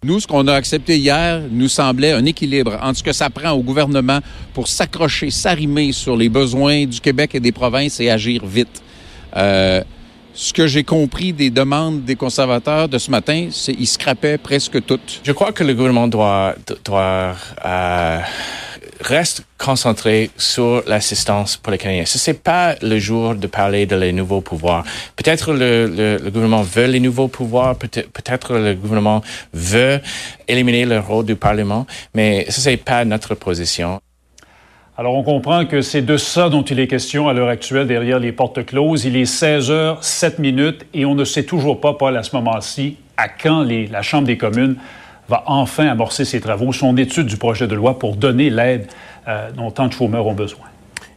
Nous, 0.04 0.20
ce 0.20 0.26
qu'on 0.26 0.48
a 0.48 0.56
accepté 0.56 0.98
hier 0.98 1.44
nous 1.52 1.68
semblait 1.68 2.12
un 2.12 2.26
équilibre 2.26 2.76
entre 2.82 2.98
ce 2.98 3.04
que 3.04 3.14
ça 3.14 3.30
prend 3.30 3.52
au 3.52 3.62
gouvernement 3.62 4.18
pour 4.52 4.68
s'accrocher, 4.68 5.30
s'arrimer 5.30 5.92
sur 5.92 6.18
les 6.18 6.28
besoins 6.28 6.88
du 6.88 7.00
Québec 7.00 7.36
et 7.36 7.40
des 7.40 7.52
provinces 7.52 8.00
et 8.00 8.10
agir 8.10 8.44
vite. 8.44 8.82
Euh, 9.38 9.84
ce 10.34 10.54
que 10.54 10.66
j'ai 10.66 10.84
compris 10.84 11.34
des 11.34 11.52
demandes 11.52 12.04
des 12.04 12.16
conservateurs 12.16 12.90
de 12.90 12.98
ce 12.98 13.12
matin, 13.12 13.50
c'est 13.52 13.76
qu'ils 13.76 13.86
scrapaient 13.86 14.40
presque 14.40 14.84
toutes. 14.84 15.22
Je 15.24 15.34
crois 15.34 15.52
que 15.52 15.64
le 15.64 15.76
gouvernement 15.76 16.08
doit, 16.08 16.56
doit 16.84 17.36
euh, 17.64 18.20
reste 19.02 19.46
concentré 19.58 20.30
sur 20.38 20.84
l'assistance 20.88 21.58
pour 21.58 21.72
les 21.72 21.78
Canadiens. 21.78 22.06
Ce 22.06 22.30
n'est 22.30 22.38
pas 22.38 22.76
le 22.82 23.00
jour 23.00 23.36
de 23.36 23.48
parler 23.48 23.86
de 23.86 23.96
les 23.96 24.14
nouveaux 24.14 24.42
pouvoirs. 24.42 24.84
Peut-être 25.16 25.54
le, 25.54 26.20
le, 26.24 26.30
gouvernement 26.30 26.62
veut 26.62 26.86
les 26.86 27.00
nouveaux 27.00 27.28
pouvoirs, 27.28 27.76
peut-être 27.76 28.54
le 28.54 28.74
gouvernement 28.76 29.22
veut 29.54 30.00
éliminer 30.48 30.86
le 30.86 31.00
rôle 31.00 31.26
du 31.26 31.36
Parlement, 31.36 31.86
mais 32.14 32.46
ce 32.50 32.70
n'est 32.70 32.78
pas 32.78 33.06
notre 33.06 33.36
position. 33.36 34.00
Alors, 34.98 35.16
on 35.16 35.24
comprend 35.24 35.66
que 35.66 35.82
c'est 35.82 36.02
de 36.02 36.18
ça 36.18 36.50
dont 36.50 36.62
il 36.62 36.80
est 36.80 36.88
question 36.88 37.28
à 37.28 37.34
l'heure 37.34 37.48
actuelle 37.48 37.88
derrière 37.88 38.20
les 38.20 38.32
portes 38.32 38.66
closes. 38.66 39.06
Il 39.06 39.16
est 39.16 39.26
16 39.26 39.72
heures 39.72 40.04
7 40.04 40.38
minutes 40.38 40.86
et 40.94 41.06
on 41.06 41.16
ne 41.16 41.24
sait 41.24 41.44
toujours 41.44 41.80
pas, 41.80 41.94
Paul, 41.94 42.16
à 42.18 42.24
ce 42.24 42.36
moment-ci, 42.36 42.98
à 43.18 43.30
quand 43.30 43.64
les, 43.64 43.88
la 43.88 44.02
Chambre 44.02 44.28
des 44.28 44.38
communes 44.38 44.76
va 45.32 45.44
enfin 45.48 45.88
amorcer 45.88 46.26
ses 46.26 46.42
travaux, 46.42 46.74
son 46.74 46.96
étude 46.98 47.26
du 47.26 47.38
projet 47.38 47.66
de 47.66 47.74
loi 47.74 47.98
pour 47.98 48.18
donner 48.18 48.50
l'aide 48.50 48.88
euh, 49.28 49.50
dont 49.52 49.72
tant 49.72 49.88
de 49.88 49.94
chômeurs 49.94 50.28
ont 50.28 50.34
besoin. 50.34 50.66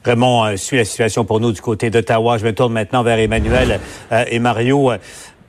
Raymond 0.05 0.44
euh, 0.44 0.56
suit 0.56 0.76
la 0.76 0.84
situation 0.84 1.25
pour 1.25 1.40
nous 1.40 1.50
du 1.50 1.61
côté 1.61 1.90
d'Ottawa. 1.90 2.38
Je 2.38 2.44
me 2.44 2.52
tourne 2.52 2.72
maintenant 2.72 3.02
vers 3.02 3.19
Emmanuel 3.19 3.81
euh, 4.12 4.25
et 4.31 4.38
Mario. 4.38 4.93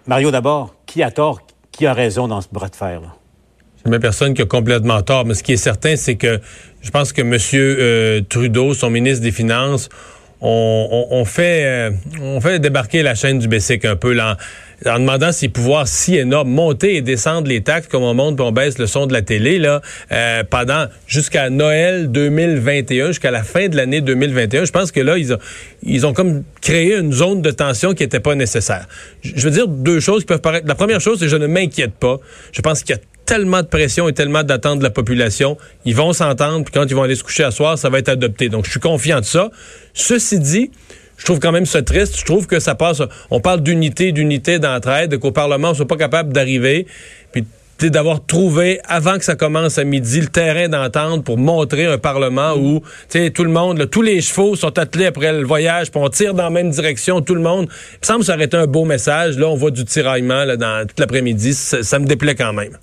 Mario, 0.07 0.31
d'abord, 0.31 0.73
qui 0.87 1.03
a 1.03 1.11
tort, 1.11 1.41
qui 1.71 1.85
a 1.85 1.93
raison 1.93 2.27
dans 2.27 2.41
ce 2.41 2.47
bras 2.51 2.69
de 2.69 2.75
fer? 2.75 3.01
Là? 3.01 3.15
C'est 3.77 3.89
même 3.89 4.01
personne 4.01 4.33
qui 4.33 4.41
a 4.41 4.45
complètement 4.45 5.01
tort. 5.03 5.25
Mais 5.25 5.35
ce 5.35 5.43
qui 5.43 5.53
est 5.53 5.57
certain, 5.57 5.95
c'est 5.95 6.15
que 6.15 6.41
je 6.81 6.89
pense 6.89 7.13
que 7.13 7.21
M. 7.21 8.25
Trudeau, 8.27 8.73
son 8.73 8.89
ministre 8.89 9.23
des 9.23 9.31
Finances, 9.31 9.89
on, 10.41 11.23
fait, 11.25 11.91
on 12.21 12.39
fait 12.39 12.59
débarquer 12.59 13.03
la 13.03 13.15
chaîne 13.15 13.39
du 13.39 13.47
Bessic 13.47 13.85
un 13.85 13.95
peu 13.95 14.13
là, 14.13 14.37
en 14.85 14.99
demandant 14.99 15.31
ses 15.31 15.49
pouvoirs 15.49 15.87
si 15.87 16.15
énormes, 16.15 16.49
monter 16.49 16.95
et 16.95 17.01
descendre 17.01 17.47
les 17.47 17.61
taxes 17.61 17.87
comme 17.87 18.03
on 18.03 18.13
monte 18.13 18.39
et 18.39 18.43
on 18.43 18.51
baisse 18.51 18.77
le 18.77 18.87
son 18.87 19.05
de 19.05 19.13
la 19.13 19.21
télé 19.21 19.57
là, 19.59 19.81
euh, 20.11 20.43
pendant 20.49 20.85
jusqu'à 21.07 21.49
Noël 21.49 22.11
2021, 22.11 23.07
jusqu'à 23.07 23.31
la 23.31 23.43
fin 23.43 23.67
de 23.67 23.75
l'année 23.75 24.01
2021. 24.01 24.65
Je 24.65 24.71
pense 24.71 24.91
que 24.91 24.99
là, 24.99 25.17
ils 25.17 25.33
ont, 25.33 25.39
ils 25.83 26.05
ont 26.05 26.13
comme 26.13 26.43
créé 26.61 26.95
une 26.95 27.13
zone 27.13 27.41
de 27.41 27.51
tension 27.51 27.93
qui 27.93 28.03
n'était 28.03 28.19
pas 28.19 28.35
nécessaire. 28.35 28.87
Je 29.23 29.41
veux 29.41 29.51
dire 29.51 29.67
deux 29.67 29.99
choses 29.99 30.21
qui 30.21 30.27
peuvent 30.27 30.41
paraître. 30.41 30.67
La 30.67 30.75
première 30.75 31.01
chose, 31.01 31.19
c'est 31.19 31.25
que 31.25 31.31
je 31.31 31.37
ne 31.37 31.47
m'inquiète 31.47 31.93
pas. 31.93 32.17
Je 32.51 32.61
pense 32.61 32.83
qu'il 32.83 32.95
y 32.95 32.99
a 32.99 33.01
tellement 33.25 33.61
de 33.61 33.67
pression 33.67 34.07
et 34.07 34.13
tellement 34.13 34.43
d'attentes 34.43 34.79
de 34.79 34.83
la 34.83 34.89
population. 34.89 35.57
Ils 35.83 35.95
vont 35.95 36.13
s'entendre, 36.13 36.63
puis 36.63 36.73
quand 36.73 36.85
ils 36.85 36.95
vont 36.95 37.03
aller 37.03 37.15
se 37.15 37.23
coucher 37.23 37.43
à 37.43 37.51
soir, 37.51 37.77
ça 37.77 37.89
va 37.89 37.99
être 37.99 38.09
adopté. 38.09 38.49
Donc, 38.49 38.65
je 38.65 38.71
suis 38.71 38.79
confiant 38.79 39.19
de 39.19 39.25
ça. 39.25 39.49
Ceci 39.93 40.39
dit, 40.39 40.71
je 41.17 41.25
trouve 41.25 41.39
quand 41.39 41.51
même 41.51 41.65
ça 41.65 41.81
triste. 41.81 42.19
Je 42.19 42.25
trouve 42.25 42.47
que 42.47 42.59
ça 42.59 42.75
passe. 42.75 43.01
On 43.31 43.39
parle 43.39 43.61
d'unité, 43.61 44.11
d'unité, 44.11 44.59
d'entraide, 44.59 45.17
qu'au 45.17 45.31
Parlement, 45.31 45.69
on 45.69 45.73
soit 45.73 45.87
pas 45.87 45.97
capable 45.97 46.33
d'arriver. 46.33 46.87
Puis 47.77 47.89
d'avoir 47.89 48.25
trouvé, 48.25 48.79
avant 48.87 49.17
que 49.17 49.25
ça 49.25 49.35
commence 49.35 49.77
à 49.77 49.83
midi, 49.83 50.21
le 50.21 50.27
terrain 50.27 50.69
d'entente 50.69 51.25
pour 51.25 51.37
montrer 51.37 51.85
un 51.85 51.97
Parlement 51.97 52.55
où 52.55 52.81
tout 53.33 53.43
le 53.43 53.49
monde, 53.49 53.89
tous 53.89 54.01
les 54.01 54.21
chevaux 54.21 54.55
sont 54.55 54.79
attelés 54.79 55.07
après 55.07 55.33
le 55.33 55.45
voyage, 55.45 55.91
puis 55.91 55.99
on 56.01 56.07
tire 56.07 56.33
dans 56.33 56.43
la 56.43 56.49
même 56.49 56.69
direction, 56.69 57.19
tout 57.19 57.35
le 57.35 57.41
monde. 57.41 57.67
Il 57.95 57.97
me 58.01 58.05
semble 58.05 58.19
que 58.19 58.25
ça 58.27 58.35
aurait 58.35 58.45
été 58.45 58.55
un 58.55 58.67
beau 58.67 58.85
message. 58.85 59.37
Là, 59.37 59.49
on 59.49 59.55
voit 59.55 59.71
du 59.71 59.83
tiraillement 59.83 60.45
là, 60.45 60.55
dans 60.55 60.87
toute 60.87 60.99
l'après-midi. 61.01 61.53
ça 61.53 61.99
me 61.99 62.05
déplaît 62.05 62.35
quand 62.35 62.53
même. 62.53 62.77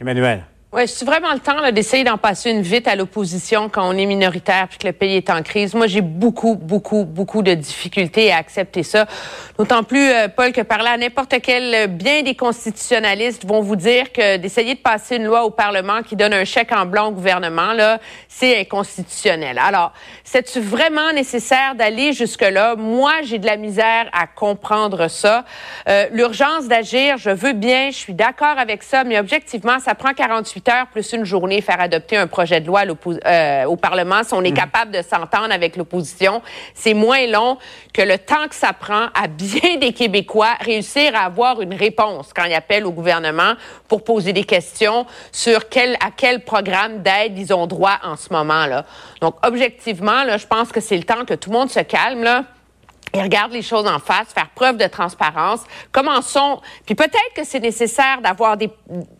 Emmanuel. 0.00 0.44
Oui, 0.74 0.88
c'est 0.88 1.04
vraiment 1.04 1.34
le 1.34 1.38
temps 1.38 1.70
d'essayer 1.70 2.02
d'en 2.02 2.16
passer 2.16 2.50
une 2.50 2.62
vite 2.62 2.88
à 2.88 2.96
l'opposition 2.96 3.68
quand 3.68 3.86
on 3.86 3.92
est 3.92 4.06
minoritaire 4.06 4.68
puis 4.68 4.78
que 4.78 4.86
le 4.86 4.94
pays 4.94 5.16
est 5.16 5.28
en 5.28 5.42
crise. 5.42 5.74
Moi, 5.74 5.86
j'ai 5.86 6.00
beaucoup, 6.00 6.54
beaucoup, 6.54 7.04
beaucoup 7.04 7.42
de 7.42 7.52
difficultés 7.52 8.32
à 8.32 8.38
accepter 8.38 8.82
ça. 8.82 9.06
D'autant 9.58 9.82
plus, 9.82 10.08
euh, 10.08 10.28
Paul, 10.28 10.50
que 10.50 10.62
parler 10.62 10.88
à 10.88 10.96
n'importe 10.96 11.34
quel 11.42 11.74
euh, 11.74 11.86
bien 11.88 12.22
des 12.22 12.34
constitutionnalistes 12.34 13.46
vont 13.46 13.60
vous 13.60 13.76
dire 13.76 14.12
que 14.12 14.38
d'essayer 14.38 14.74
de 14.74 14.80
passer 14.80 15.16
une 15.16 15.24
loi 15.24 15.44
au 15.44 15.50
Parlement 15.50 16.00
qui 16.00 16.16
donne 16.16 16.32
un 16.32 16.46
chèque 16.46 16.72
en 16.72 16.86
blanc 16.86 17.08
au 17.08 17.12
gouvernement, 17.12 17.74
là, 17.74 18.00
c'est 18.26 18.58
inconstitutionnel. 18.58 19.58
Alors, 19.58 19.92
c'est-tu 20.24 20.58
vraiment 20.58 21.12
nécessaire 21.12 21.74
d'aller 21.74 22.14
jusque-là? 22.14 22.76
Moi, 22.76 23.12
j'ai 23.24 23.38
de 23.38 23.44
la 23.44 23.58
misère 23.58 24.08
à 24.14 24.26
comprendre 24.26 25.08
ça. 25.08 25.44
Euh, 25.90 26.06
L'urgence 26.12 26.66
d'agir, 26.66 27.18
je 27.18 27.28
veux 27.28 27.52
bien, 27.52 27.90
je 27.90 27.96
suis 27.98 28.14
d'accord 28.14 28.56
avec 28.56 28.82
ça, 28.82 29.04
mais 29.04 29.18
objectivement, 29.18 29.78
ça 29.78 29.94
prend 29.94 30.14
48 30.14 30.61
heures 30.68 30.86
plus 30.92 31.12
une 31.12 31.24
journée 31.24 31.60
faire 31.60 31.80
adopter 31.80 32.16
un 32.16 32.26
projet 32.26 32.60
de 32.60 32.66
loi 32.66 32.82
euh, 33.26 33.64
au 33.64 33.76
Parlement. 33.76 34.22
Si 34.24 34.34
on 34.34 34.42
est 34.42 34.50
mmh. 34.50 34.54
capable 34.54 34.90
de 34.92 35.02
s'entendre 35.02 35.52
avec 35.52 35.76
l'opposition, 35.76 36.42
c'est 36.74 36.94
moins 36.94 37.26
long 37.26 37.58
que 37.92 38.02
le 38.02 38.18
temps 38.18 38.48
que 38.48 38.54
ça 38.54 38.72
prend 38.72 39.06
à 39.14 39.28
bien 39.28 39.76
des 39.80 39.92
Québécois 39.92 40.54
réussir 40.60 41.14
à 41.14 41.26
avoir 41.26 41.60
une 41.60 41.74
réponse 41.74 42.32
quand 42.34 42.44
ils 42.44 42.54
appellent 42.54 42.86
au 42.86 42.92
gouvernement 42.92 43.54
pour 43.88 44.04
poser 44.04 44.32
des 44.32 44.44
questions 44.44 45.06
sur 45.30 45.68
quel, 45.68 45.94
à 45.96 46.10
quel 46.16 46.44
programme 46.44 47.02
d'aide 47.02 47.38
ils 47.38 47.52
ont 47.52 47.66
droit 47.66 47.98
en 48.02 48.16
ce 48.16 48.32
moment-là. 48.32 48.84
Donc, 49.20 49.36
objectivement, 49.46 50.24
là, 50.24 50.36
je 50.36 50.46
pense 50.46 50.72
que 50.72 50.80
c'est 50.80 50.96
le 50.96 51.04
temps 51.04 51.24
que 51.24 51.34
tout 51.34 51.50
le 51.50 51.58
monde 51.58 51.70
se 51.70 51.80
calme, 51.80 52.22
là 52.22 52.44
et 53.12 53.22
regarde 53.22 53.52
les 53.52 53.62
choses 53.62 53.86
en 53.86 53.98
face, 53.98 54.32
faire 54.32 54.50
preuve 54.54 54.76
de 54.76 54.86
transparence. 54.86 55.60
Commençons, 55.90 56.60
puis 56.86 56.94
peut-être 56.94 57.34
que 57.36 57.44
c'est 57.44 57.60
nécessaire 57.60 58.20
d'avoir 58.22 58.56
des 58.56 58.70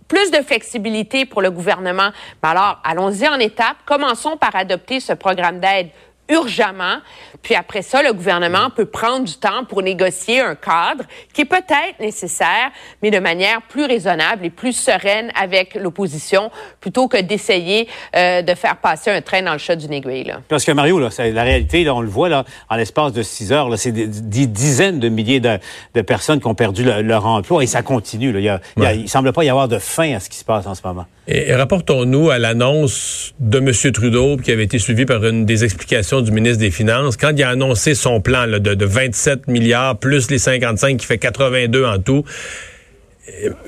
plus 0.08 0.30
de 0.30 0.42
flexibilité 0.42 1.24
pour 1.24 1.40
le 1.40 1.50
gouvernement. 1.50 2.10
Mais 2.42 2.50
alors, 2.50 2.78
allons-y 2.84 3.26
en 3.26 3.38
étapes. 3.38 3.78
Commençons 3.86 4.36
par 4.36 4.54
adopter 4.54 5.00
ce 5.00 5.14
programme 5.14 5.58
d'aide 5.58 5.88
urgemment. 6.28 6.98
Puis 7.42 7.54
après 7.54 7.82
ça, 7.82 8.02
le 8.02 8.12
gouvernement 8.12 8.70
peut 8.70 8.86
prendre 8.86 9.24
du 9.24 9.34
temps 9.34 9.64
pour 9.68 9.82
négocier 9.82 10.40
un 10.40 10.54
cadre 10.54 11.04
qui 11.32 11.42
est 11.42 11.46
peut-être 11.46 11.98
nécessaire, 12.00 12.70
mais 13.02 13.10
de 13.10 13.18
manière 13.18 13.62
plus 13.62 13.84
raisonnable 13.84 14.46
et 14.46 14.50
plus 14.50 14.72
sereine 14.72 15.30
avec 15.40 15.74
l'opposition, 15.74 16.50
plutôt 16.80 17.08
que 17.08 17.20
d'essayer 17.20 17.88
euh, 18.16 18.42
de 18.42 18.54
faire 18.54 18.76
passer 18.76 19.10
un 19.10 19.20
train 19.20 19.42
dans 19.42 19.52
le 19.52 19.58
chat 19.58 19.76
du 19.76 19.92
aiguille. 19.92 20.24
Là. 20.24 20.40
Parce 20.48 20.64
que 20.64 20.72
Mario, 20.72 21.00
là, 21.00 21.08
la 21.18 21.42
réalité, 21.42 21.84
là, 21.84 21.94
on 21.94 22.00
le 22.00 22.08
voit 22.08 22.28
là, 22.28 22.44
en 22.68 22.76
l'espace 22.76 23.12
de 23.12 23.22
six 23.22 23.52
heures, 23.52 23.68
c'est 23.76 23.92
des, 23.92 24.06
dizaines 24.46 25.00
de 25.00 25.08
milliers 25.08 25.40
de, 25.40 25.58
de, 25.94 26.02
personnes 26.02 26.40
qui 26.40 26.46
ont 26.46 26.54
perdu 26.54 26.84
leur 26.84 27.26
emploi 27.26 27.62
et 27.62 27.66
ça 27.66 27.82
continue. 27.82 28.32
Là. 28.32 28.38
Il, 28.38 28.44
y 28.44 28.48
a, 28.48 28.60
il, 28.76 28.82
y 28.82 28.86
a, 28.86 28.94
il 28.94 29.08
semble 29.08 29.32
pas 29.32 29.44
y 29.44 29.48
avoir 29.48 29.68
de 29.68 29.78
fin 29.78 30.14
à 30.14 30.20
ce 30.20 30.28
qui 30.28 30.36
se 30.36 30.44
passe 30.44 30.66
en 30.66 30.74
ce 30.74 30.82
moment. 30.84 31.06
Et, 31.28 31.54
rapportons-nous 31.54 32.30
à 32.30 32.38
l'annonce 32.38 33.32
de 33.38 33.58
M. 33.58 33.92
Trudeau 33.92 34.36
qui 34.36 34.50
avait 34.50 34.64
été 34.64 34.78
suivie 34.78 35.06
par 35.06 35.24
une 35.24 35.46
des 35.46 35.64
explications 35.64 36.11
du 36.20 36.32
ministre 36.32 36.58
des 36.58 36.70
Finances. 36.70 37.16
Quand 37.16 37.32
il 37.34 37.42
a 37.42 37.48
annoncé 37.48 37.94
son 37.94 38.20
plan 38.20 38.44
là, 38.44 38.58
de, 38.58 38.74
de 38.74 38.84
27 38.84 39.48
milliards 39.48 39.98
plus 39.98 40.30
les 40.30 40.38
55 40.38 40.98
qui 40.98 41.06
fait 41.06 41.18
82 41.18 41.84
en 41.84 41.98
tout, 41.98 42.24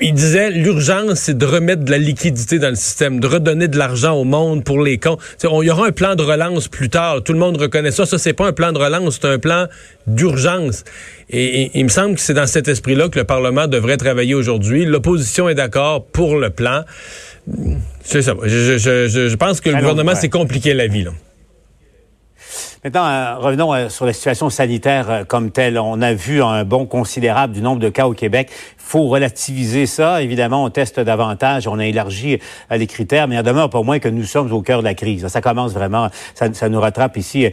il 0.01 0.13
disait 0.13 0.51
l'urgence, 0.51 1.19
c'est 1.19 1.37
de 1.37 1.45
remettre 1.45 1.83
de 1.83 1.91
la 1.91 1.97
liquidité 1.97 2.59
dans 2.59 2.69
le 2.69 2.75
système, 2.75 3.21
de 3.21 3.27
redonner 3.27 3.69
de 3.69 3.77
l'argent 3.77 4.13
au 4.13 4.25
monde 4.25 4.65
pour 4.65 4.81
les 4.81 4.97
comptes. 4.97 5.19
il 5.43 5.65
y 5.65 5.71
aura 5.71 5.87
un 5.87 5.91
plan 5.91 6.15
de 6.15 6.23
relance 6.23 6.67
plus 6.67 6.89
tard. 6.89 7.23
Tout 7.23 7.31
le 7.31 7.39
monde 7.39 7.57
reconnaît 7.57 7.91
ça. 7.91 8.05
Ça, 8.05 8.17
c'est 8.17 8.33
pas 8.33 8.47
un 8.47 8.51
plan 8.51 8.73
de 8.73 8.77
relance, 8.77 9.17
c'est 9.21 9.27
un 9.27 9.39
plan 9.39 9.67
d'urgence. 10.07 10.83
Et, 11.29 11.71
il 11.73 11.83
me 11.85 11.89
semble 11.89 12.15
que 12.15 12.21
c'est 12.21 12.33
dans 12.33 12.47
cet 12.47 12.67
esprit-là 12.67 13.07
que 13.07 13.17
le 13.17 13.25
Parlement 13.25 13.67
devrait 13.67 13.97
travailler 13.97 14.35
aujourd'hui. 14.35 14.85
L'opposition 14.85 15.47
est 15.47 15.55
d'accord 15.55 16.05
pour 16.05 16.37
le 16.37 16.49
plan. 16.49 16.83
C'est 18.03 18.21
ça. 18.21 18.33
Je, 18.43 18.77
je, 18.77 19.07
je, 19.07 19.35
pense 19.35 19.61
que 19.61 19.69
le 19.69 19.77
gouvernement 19.77 20.15
s'est 20.15 20.29
compliqué 20.29 20.73
la 20.73 20.87
vie. 20.87 21.03
Là. 21.03 21.11
Maintenant, 22.85 23.07
euh, 23.07 23.39
revenons 23.39 23.73
euh, 23.73 23.89
sur 23.89 24.05
la 24.05 24.13
situation 24.13 24.51
sanitaire 24.51 25.09
euh, 25.09 25.23
comme 25.23 25.49
telle. 25.49 25.79
On 25.79 26.03
a 26.03 26.13
vu 26.13 26.43
un 26.43 26.63
bon 26.63 26.85
considérable 26.85 27.51
du 27.51 27.63
nombre 27.63 27.79
de 27.79 27.89
cas 27.89 28.05
au 28.05 28.13
Québec. 28.13 28.51
Il 28.51 28.73
faut 28.77 29.07
relativiser 29.07 29.87
ça. 29.87 30.21
Évidemment, 30.21 30.63
on 30.63 30.69
teste 30.69 30.99
davantage, 30.99 31.67
on 31.67 31.79
a 31.79 31.85
élargi 31.87 32.39
les 32.69 32.85
critères, 32.85 33.27
mais 33.27 33.37
il 33.37 33.41
demeure 33.41 33.71
pas 33.71 33.81
moins 33.81 33.97
que 33.97 34.07
nous 34.07 34.23
sommes 34.23 34.53
au 34.53 34.61
cœur 34.61 34.81
de 34.81 34.83
la 34.83 34.93
crise. 34.93 35.25
Ça 35.29 35.41
commence 35.41 35.73
vraiment, 35.73 36.09
ça, 36.35 36.69
nous 36.69 36.79
rattrape 36.79 37.17
ici 37.17 37.47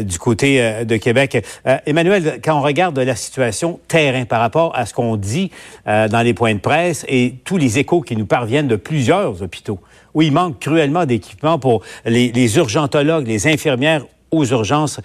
du 0.00 0.18
côté 0.18 0.84
de 0.84 0.96
Québec. 0.96 1.46
Emmanuel, 1.86 2.40
quand 2.42 2.58
on 2.58 2.62
regarde 2.62 2.98
la 2.98 3.14
situation 3.14 3.78
terrain 3.86 4.24
par 4.24 4.40
rapport 4.40 4.76
à 4.76 4.84
ce 4.84 4.92
qu'on 4.92 5.16
dit 5.16 5.52
dans 5.86 6.24
les 6.24 6.34
points 6.34 6.54
de 6.54 6.60
presse 6.60 7.06
et 7.06 7.36
tous 7.44 7.58
les 7.58 7.78
échos 7.78 8.00
qui 8.00 8.16
nous 8.16 8.26
parviennent 8.26 8.68
de 8.68 8.76
plusieurs 8.76 9.40
hôpitaux, 9.40 9.78
où 10.14 10.22
il 10.22 10.32
manque 10.32 10.58
cruellement 10.58 11.06
d'équipements 11.06 11.60
pour 11.60 11.82
les 12.04 12.56
urgentologues, 12.56 13.28
les 13.28 13.46
infirmières 13.46 14.02
aux 14.32 14.44
urgences 14.46 15.00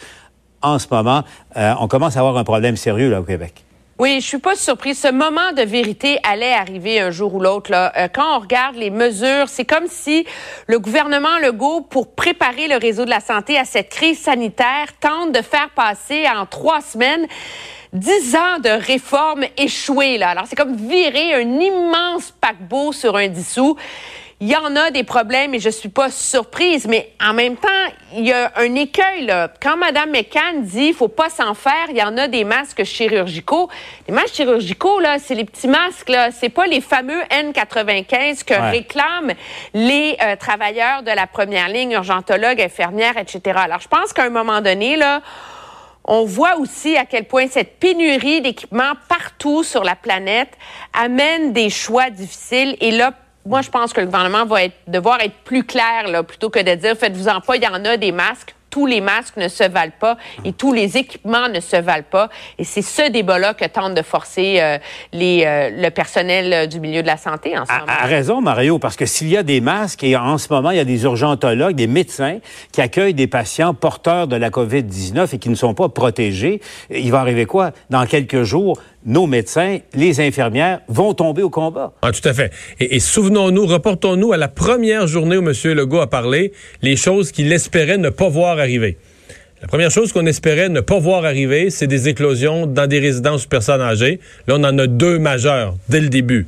en 0.61 0.79
ce 0.79 0.87
moment. 0.89 1.23
Euh, 1.55 1.73
on 1.79 1.87
commence 1.87 2.17
à 2.17 2.19
avoir 2.19 2.37
un 2.37 2.43
problème 2.43 2.77
sérieux 2.77 3.09
là 3.09 3.19
au 3.19 3.23
Québec. 3.23 3.63
Oui, 3.99 4.17
je 4.21 4.27
suis 4.27 4.37
pas 4.37 4.55
surprise. 4.55 4.99
Ce 4.99 5.11
moment 5.11 5.53
de 5.53 5.63
vérité 5.63 6.19
allait 6.21 6.53
arriver 6.53 6.99
un 6.99 7.09
jour 7.09 7.33
ou 7.33 7.39
l'autre. 7.39 7.71
Là. 7.71 7.91
Euh, 7.97 8.07
quand 8.07 8.37
on 8.37 8.39
regarde 8.39 8.75
les 8.75 8.91
mesures, 8.91 9.49
c'est 9.49 9.65
comme 9.65 9.87
si 9.87 10.23
le 10.67 10.77
gouvernement 10.77 11.39
Legault, 11.41 11.81
pour 11.81 12.13
préparer 12.13 12.67
le 12.67 12.77
réseau 12.77 13.05
de 13.05 13.09
la 13.09 13.21
santé 13.21 13.57
à 13.57 13.65
cette 13.65 13.89
crise 13.89 14.19
sanitaire, 14.19 14.85
tente 14.99 15.31
de 15.31 15.41
faire 15.41 15.71
passer 15.71 16.25
en 16.27 16.45
trois 16.45 16.81
semaines 16.81 17.25
dix 17.91 18.35
ans 18.35 18.59
de 18.63 18.69
réformes 18.69 19.45
échouées. 19.57 20.19
Là. 20.19 20.29
Alors, 20.29 20.43
c'est 20.47 20.55
comme 20.55 20.75
virer 20.75 21.33
un 21.33 21.59
immense 21.59 22.31
paquebot 22.39 22.91
sur 22.91 23.15
un 23.15 23.29
dissous. 23.29 23.77
Il 24.39 24.49
y 24.49 24.55
en 24.55 24.75
a 24.75 24.91
des 24.91 25.03
problèmes 25.03 25.55
et 25.55 25.59
je 25.59 25.71
suis 25.71 25.89
pas 25.89 26.11
surprise, 26.11 26.85
mais 26.87 27.11
en 27.19 27.33
même 27.33 27.55
temps, 27.55 27.67
il 28.13 28.27
y 28.27 28.31
a 28.31 28.51
un 28.57 28.75
écueil 28.75 29.25
là. 29.25 29.51
Quand 29.59 29.77
Mme 29.77 30.11
McCann 30.11 30.61
dit 30.61 30.93
faut 30.93 31.07
pas 31.07 31.31
s'en 31.31 31.55
faire, 31.55 31.87
il 31.89 31.97
y 31.97 32.03
en 32.03 32.15
a 32.19 32.27
des 32.27 32.43
masques 32.43 32.83
chirurgicaux. 32.83 33.67
Les 34.07 34.13
masques 34.13 34.35
chirurgicaux 34.35 34.99
là, 34.99 35.17
c'est 35.17 35.33
les 35.33 35.43
petits 35.43 35.67
masques 35.67 36.09
là, 36.09 36.29
c'est 36.29 36.49
pas 36.49 36.67
les 36.67 36.81
fameux 36.81 37.19
N95 37.31 38.43
que 38.43 38.53
réclament 38.53 39.33
les 39.73 40.15
euh, 40.21 40.35
travailleurs 40.35 41.01
de 41.01 41.09
la 41.09 41.25
première 41.25 41.69
ligne, 41.69 41.93
urgentologues, 41.93 42.61
infirmières, 42.61 43.17
etc. 43.17 43.41
Alors 43.55 43.79
je 43.79 43.87
pense 43.87 44.13
qu'à 44.13 44.25
un 44.25 44.29
moment 44.29 44.61
donné 44.61 44.97
là, 44.97 45.23
on 46.03 46.25
voit 46.25 46.57
aussi 46.57 46.95
à 46.95 47.05
quel 47.05 47.25
point 47.25 47.47
cette 47.47 47.79
pénurie 47.79 48.41
d'équipements 48.41 48.93
partout 49.09 49.63
sur 49.63 49.83
la 49.83 49.95
planète 49.95 50.51
amène 50.93 51.53
des 51.53 51.71
choix 51.71 52.11
difficiles 52.11 52.77
et 52.81 52.91
là 52.91 53.13
moi, 53.47 53.61
je 53.61 53.69
pense 53.69 53.93
que 53.93 54.01
le 54.01 54.07
gouvernement 54.07 54.45
va 54.45 54.63
être, 54.63 54.75
devoir 54.87 55.21
être 55.21 55.35
plus 55.45 55.63
clair, 55.63 56.07
là, 56.07 56.21
plutôt 56.23 56.49
que 56.49 56.59
de 56.59 56.75
dire 56.75 56.95
faites-vous-en 56.95 57.41
pas, 57.41 57.55
il 57.55 57.63
y 57.63 57.67
en 57.67 57.83
a 57.85 57.97
des 57.97 58.11
masques 58.11 58.53
tous 58.77 58.85
les 58.85 59.01
masques 59.01 59.37
ne 59.37 59.47
se 59.47 59.63
valent 59.63 59.91
pas 59.99 60.17
et 60.45 60.53
tous 60.53 60.71
les 60.71 60.97
équipements 60.97 61.49
ne 61.49 61.59
se 61.59 61.77
valent 61.77 62.05
pas. 62.07 62.29
Et 62.59 62.63
c'est 62.63 62.83
ce 62.83 63.09
débat-là 63.09 63.55
que 63.55 63.65
tente 63.65 63.95
de 63.95 64.03
forcer 64.03 64.57
euh, 64.59 64.77
les, 65.13 65.45
euh, 65.47 65.71
le 65.71 65.89
personnel 65.89 66.53
euh, 66.53 66.65
du 66.67 66.79
milieu 66.79 67.01
de 67.01 67.07
la 67.07 67.17
santé 67.17 67.57
en 67.57 67.65
ce 67.65 67.71
moment. 67.71 67.85
A 67.87 68.05
raison, 68.05 68.39
Mario, 68.39 68.77
parce 68.77 68.95
que 68.95 69.07
s'il 69.07 69.29
y 69.29 69.37
a 69.37 69.41
des 69.41 69.61
masques 69.61 70.03
et 70.03 70.15
en 70.15 70.37
ce 70.37 70.53
moment, 70.53 70.69
il 70.69 70.77
y 70.77 70.79
a 70.79 70.85
des 70.85 71.05
urgentologues, 71.05 71.73
des 71.73 71.87
médecins 71.87 72.37
qui 72.71 72.79
accueillent 72.79 73.15
des 73.15 73.25
patients 73.25 73.73
porteurs 73.73 74.27
de 74.27 74.35
la 74.35 74.51
COVID-19 74.51 75.33
et 75.33 75.39
qui 75.39 75.49
ne 75.49 75.55
sont 75.55 75.73
pas 75.73 75.89
protégés, 75.89 76.61
il 76.91 77.11
va 77.11 77.21
arriver 77.21 77.47
quoi? 77.47 77.71
Dans 77.89 78.05
quelques 78.05 78.43
jours, 78.43 78.79
nos 79.07 79.25
médecins, 79.25 79.79
les 79.93 80.19
infirmières 80.19 80.81
vont 80.89 81.13
tomber 81.13 81.41
au 81.41 81.49
combat. 81.49 81.93
Ah, 82.01 82.11
tout 82.11 82.27
à 82.27 82.33
fait. 82.33 82.51
Et, 82.79 82.99
souvenons-nous, 82.99 83.65
reportons-nous 83.65 84.33
à 84.33 84.37
la 84.37 84.49
première 84.49 85.07
journée 85.07 85.37
où 85.37 85.47
M. 85.47 85.53
Legault 85.73 86.01
a 86.01 86.07
parlé, 86.07 86.51
les 86.81 86.97
choses 86.97 87.31
qu'il 87.31 87.51
espérait 87.53 87.97
ne 87.97 88.09
pas 88.09 88.27
voir 88.27 88.59
La 89.61 89.67
première 89.67 89.89
chose 89.89 90.13
qu'on 90.13 90.25
espérait 90.27 90.69
ne 90.69 90.81
pas 90.81 90.99
voir 90.99 91.25
arriver, 91.25 91.71
c'est 91.71 91.87
des 91.87 92.09
éclosions 92.09 92.67
dans 92.67 92.85
des 92.85 92.99
résidences 92.99 93.43
de 93.43 93.47
personnes 93.47 93.81
âgées. 93.81 94.19
Là, 94.47 94.55
on 94.57 94.63
en 94.63 94.77
a 94.77 94.85
deux 94.85 95.17
majeures 95.17 95.75
dès 95.89 95.99
le 95.99 96.09
début. 96.09 96.45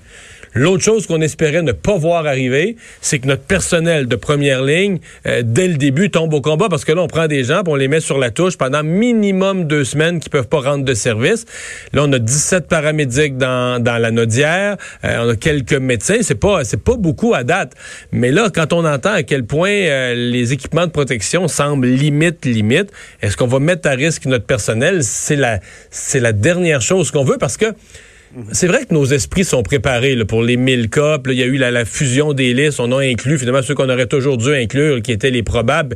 L'autre 0.54 0.84
chose 0.84 1.06
qu'on 1.08 1.22
espérait 1.22 1.62
ne 1.62 1.72
pas 1.72 1.98
voir 1.98 2.26
arriver, 2.26 2.76
c'est 3.02 3.20
que 3.20 3.28
notre 3.28 3.44
personnel 3.44 4.08
de 4.08 4.16
première 4.16 4.64
ligne, 4.64 5.00
euh, 5.28 5.42
dès 5.46 5.68
le 5.68 5.76
début, 5.76 6.10
tombe 6.10 6.34
au 6.34 6.42
combat 6.42 6.68
parce 6.70 6.86
que 6.86 6.92
là, 6.92 7.02
on 7.02 7.08
prend 7.08 7.28
des 7.28 7.44
gens, 7.44 7.62
on 7.68 7.76
les 7.76 7.88
met 7.88 8.00
sur 8.00 8.18
la 8.18 8.32
touche 8.32 8.58
pendant 8.58 8.84
minimum 8.84 9.66
deux 9.66 9.84
semaines 9.84 10.20
qui 10.20 10.30
peuvent 10.30 10.48
pas 10.48 10.62
rendre 10.62 10.84
de 10.84 10.94
service. 10.94 11.46
Là, 11.94 12.04
on 12.06 12.14
a 12.14 12.20
17 12.20 12.68
paramédics 12.68 13.38
dans, 13.38 13.82
dans 13.82 13.98
la 13.98 14.12
Nodière, 14.12 14.78
euh, 15.04 15.26
on 15.26 15.30
a 15.30 15.36
quelques 15.36 15.74
médecins, 15.74 16.18
c'est 16.22 16.36
pas 16.40 16.64
c'est 16.64 16.82
pas 16.84 16.96
beaucoup 16.98 17.34
à 17.34 17.44
date. 17.44 17.74
Mais 18.12 18.32
là, 18.32 18.50
quand 18.54 18.74
on 18.74 18.86
entend 18.86 19.14
à 19.14 19.24
quel 19.24 19.46
point 19.46 19.70
euh, 19.70 20.16
les 20.16 20.54
équipements 20.54 20.88
de 20.88 20.92
protection 20.92 21.48
semblent 21.48 21.88
limite 21.88 22.46
limite, 22.46 22.92
est-ce 23.22 23.38
qu'on 23.38 23.48
va 23.48 23.60
mettre 23.60 23.88
à 23.88 23.92
risque 23.92 24.26
notre 24.26 24.46
personnel? 24.46 25.04
C'est 25.04 25.36
la 25.36 25.60
c'est 25.92 26.20
la 26.20 26.34
dernière 26.34 26.82
chose 26.82 27.12
qu'on 27.12 27.24
veut 27.24 27.38
parce 27.38 27.58
que 27.58 27.68
c'est 28.52 28.68
vrai 28.68 28.86
que 28.86 28.94
nos 28.94 29.06
esprits 29.06 29.44
sont 29.44 29.64
préparés 29.64 30.16
pour 30.26 30.44
les 30.44 30.58
1000 30.58 30.90
cas. 30.90 31.18
Il 31.26 31.34
y 31.34 31.44
a 31.44 31.46
eu 31.46 31.58
la, 31.58 31.86
fusion 31.86 32.34
des 32.34 32.54
listes. 32.54 32.80
On 32.80 32.92
a 32.92 33.02
inclus 33.02 33.40
finalement 33.40 33.62
ceux 33.62 33.76
qu'on 33.76 33.90
aurait 33.90 34.08
toujours 34.08 34.38
dû 34.38 34.54
inclure, 34.54 35.02
qui 35.02 35.12
étaient 35.12 35.32
les 35.32 35.44
probables. 35.44 35.96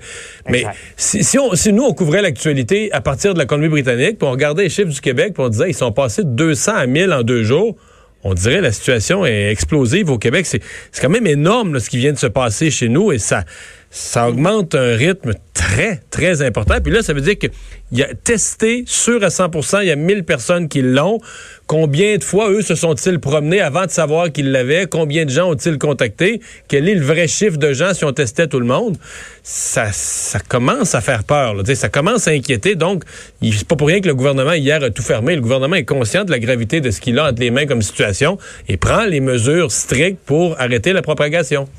Mais 0.50 0.66
si, 0.98 1.24
si, 1.24 1.74
nous, 1.74 1.84
on 1.84 1.94
couvrait 1.94 2.22
l'actualité 2.22 2.92
à 2.92 3.02
partir 3.02 3.34
de 3.34 3.40
la 3.40 3.46
Colombie-Britannique, 3.46 4.18
puis 4.18 4.28
on 4.28 4.32
regardait 4.32 4.63
les 4.63 4.70
chiffres 4.70 4.90
du 4.90 5.02
Québec, 5.02 5.34
puis 5.34 5.44
on 5.44 5.50
disait 5.50 5.70
ils 5.70 5.75
sont 5.75 5.92
passés 5.92 6.24
de 6.24 6.30
200 6.30 6.72
à 6.75 6.86
1000 6.88 7.13
en 7.13 7.24
deux 7.24 7.44
jours, 7.44 7.75
on 8.24 8.34
dirait 8.34 8.62
la 8.62 8.72
situation 8.72 9.25
est 9.25 9.52
explosive 9.52 10.10
au 10.10 10.18
Québec. 10.18 10.46
C'est 10.46 10.62
quand 11.02 11.10
même 11.10 11.28
énorme 11.28 11.80
ce 11.80 11.90
qui 11.90 11.98
vient 11.98 12.13
de 12.13 12.18
se 12.18 12.28
passer 12.28 12.72
chez 12.72 12.90
nous 12.90 13.12
et 13.12 13.20
ça 13.20 13.44
ça 13.96 14.28
augmente 14.28 14.74
un 14.74 14.96
rythme 14.96 15.34
très, 15.54 16.02
très 16.10 16.42
important. 16.42 16.82
Puis 16.84 16.92
là, 16.92 17.04
ça 17.04 17.14
veut 17.14 17.22
dire 17.22 17.38
qu'il 17.38 17.52
y 17.92 18.02
a 18.02 18.12
testé 18.16 18.84
sûr 18.88 19.24
à 19.24 19.28
100% 19.28 19.84
il 19.84 19.88
y 19.88 19.92
a 19.92 19.96
1000 19.96 20.24
personnes 20.24 20.68
qui 20.68 20.82
l'ont. 20.82 21.20
Combien 21.68 22.18
de 22.18 22.24
fois, 22.24 22.50
eux, 22.50 22.64
se 22.64 22.74
sont-ils 22.74 23.20
promenés 23.20 23.62
avant 23.62 23.86
de 23.86 23.92
savoir 23.92 24.32
qu'ils 24.32 24.52
l'avaient? 24.52 24.88
Combien 24.90 25.26
de 25.26 25.30
gens 25.30 25.52
ont-ils 25.52 25.78
contacté? 25.78 26.42
Quel 26.68 26.90
est 26.90 26.96
le 26.96 27.06
vrai 27.06 27.28
chiffre 27.28 27.58
de 27.58 27.72
gens 27.72 27.94
si 27.94 28.04
on 28.04 28.12
testait 28.12 28.48
tout 28.48 28.60
le 28.60 28.66
monde? 28.66 28.98
Ça, 29.44 29.92
ça 29.92 30.40
commence 30.40 30.96
à 30.96 31.02
faire 31.02 31.24
peur. 31.24 31.54
Là. 31.54 31.64
Ça 31.76 31.90
commence 31.90 32.28
à 32.28 32.32
inquiéter. 32.32 32.74
Donc, 32.74 33.04
c'est 33.44 33.68
pas 33.68 33.76
pour 33.76 33.90
rien 33.90 34.02
que 34.02 34.08
le 34.08 34.16
gouvernement, 34.16 34.54
hier, 34.54 34.82
a 34.84 34.90
tout 34.90 35.04
fermé. 35.04 35.36
Le 35.36 35.42
gouvernement 35.42 35.76
est 35.76 35.86
conscient 35.86 36.26
de 36.26 36.32
la 36.32 36.40
gravité 36.40 36.82
de 36.82 36.90
ce 36.90 37.00
qu'il 37.00 37.20
a 37.20 37.30
entre 37.30 37.42
les 37.42 37.52
mains 37.52 37.68
comme 37.68 37.84
situation 37.84 38.40
et 38.68 38.78
prend 38.78 39.06
les 39.06 39.20
mesures 39.20 39.72
strictes 39.72 40.20
pour 40.26 40.60
arrêter 40.60 40.94
la 40.94 41.04
propagation. 41.04 41.70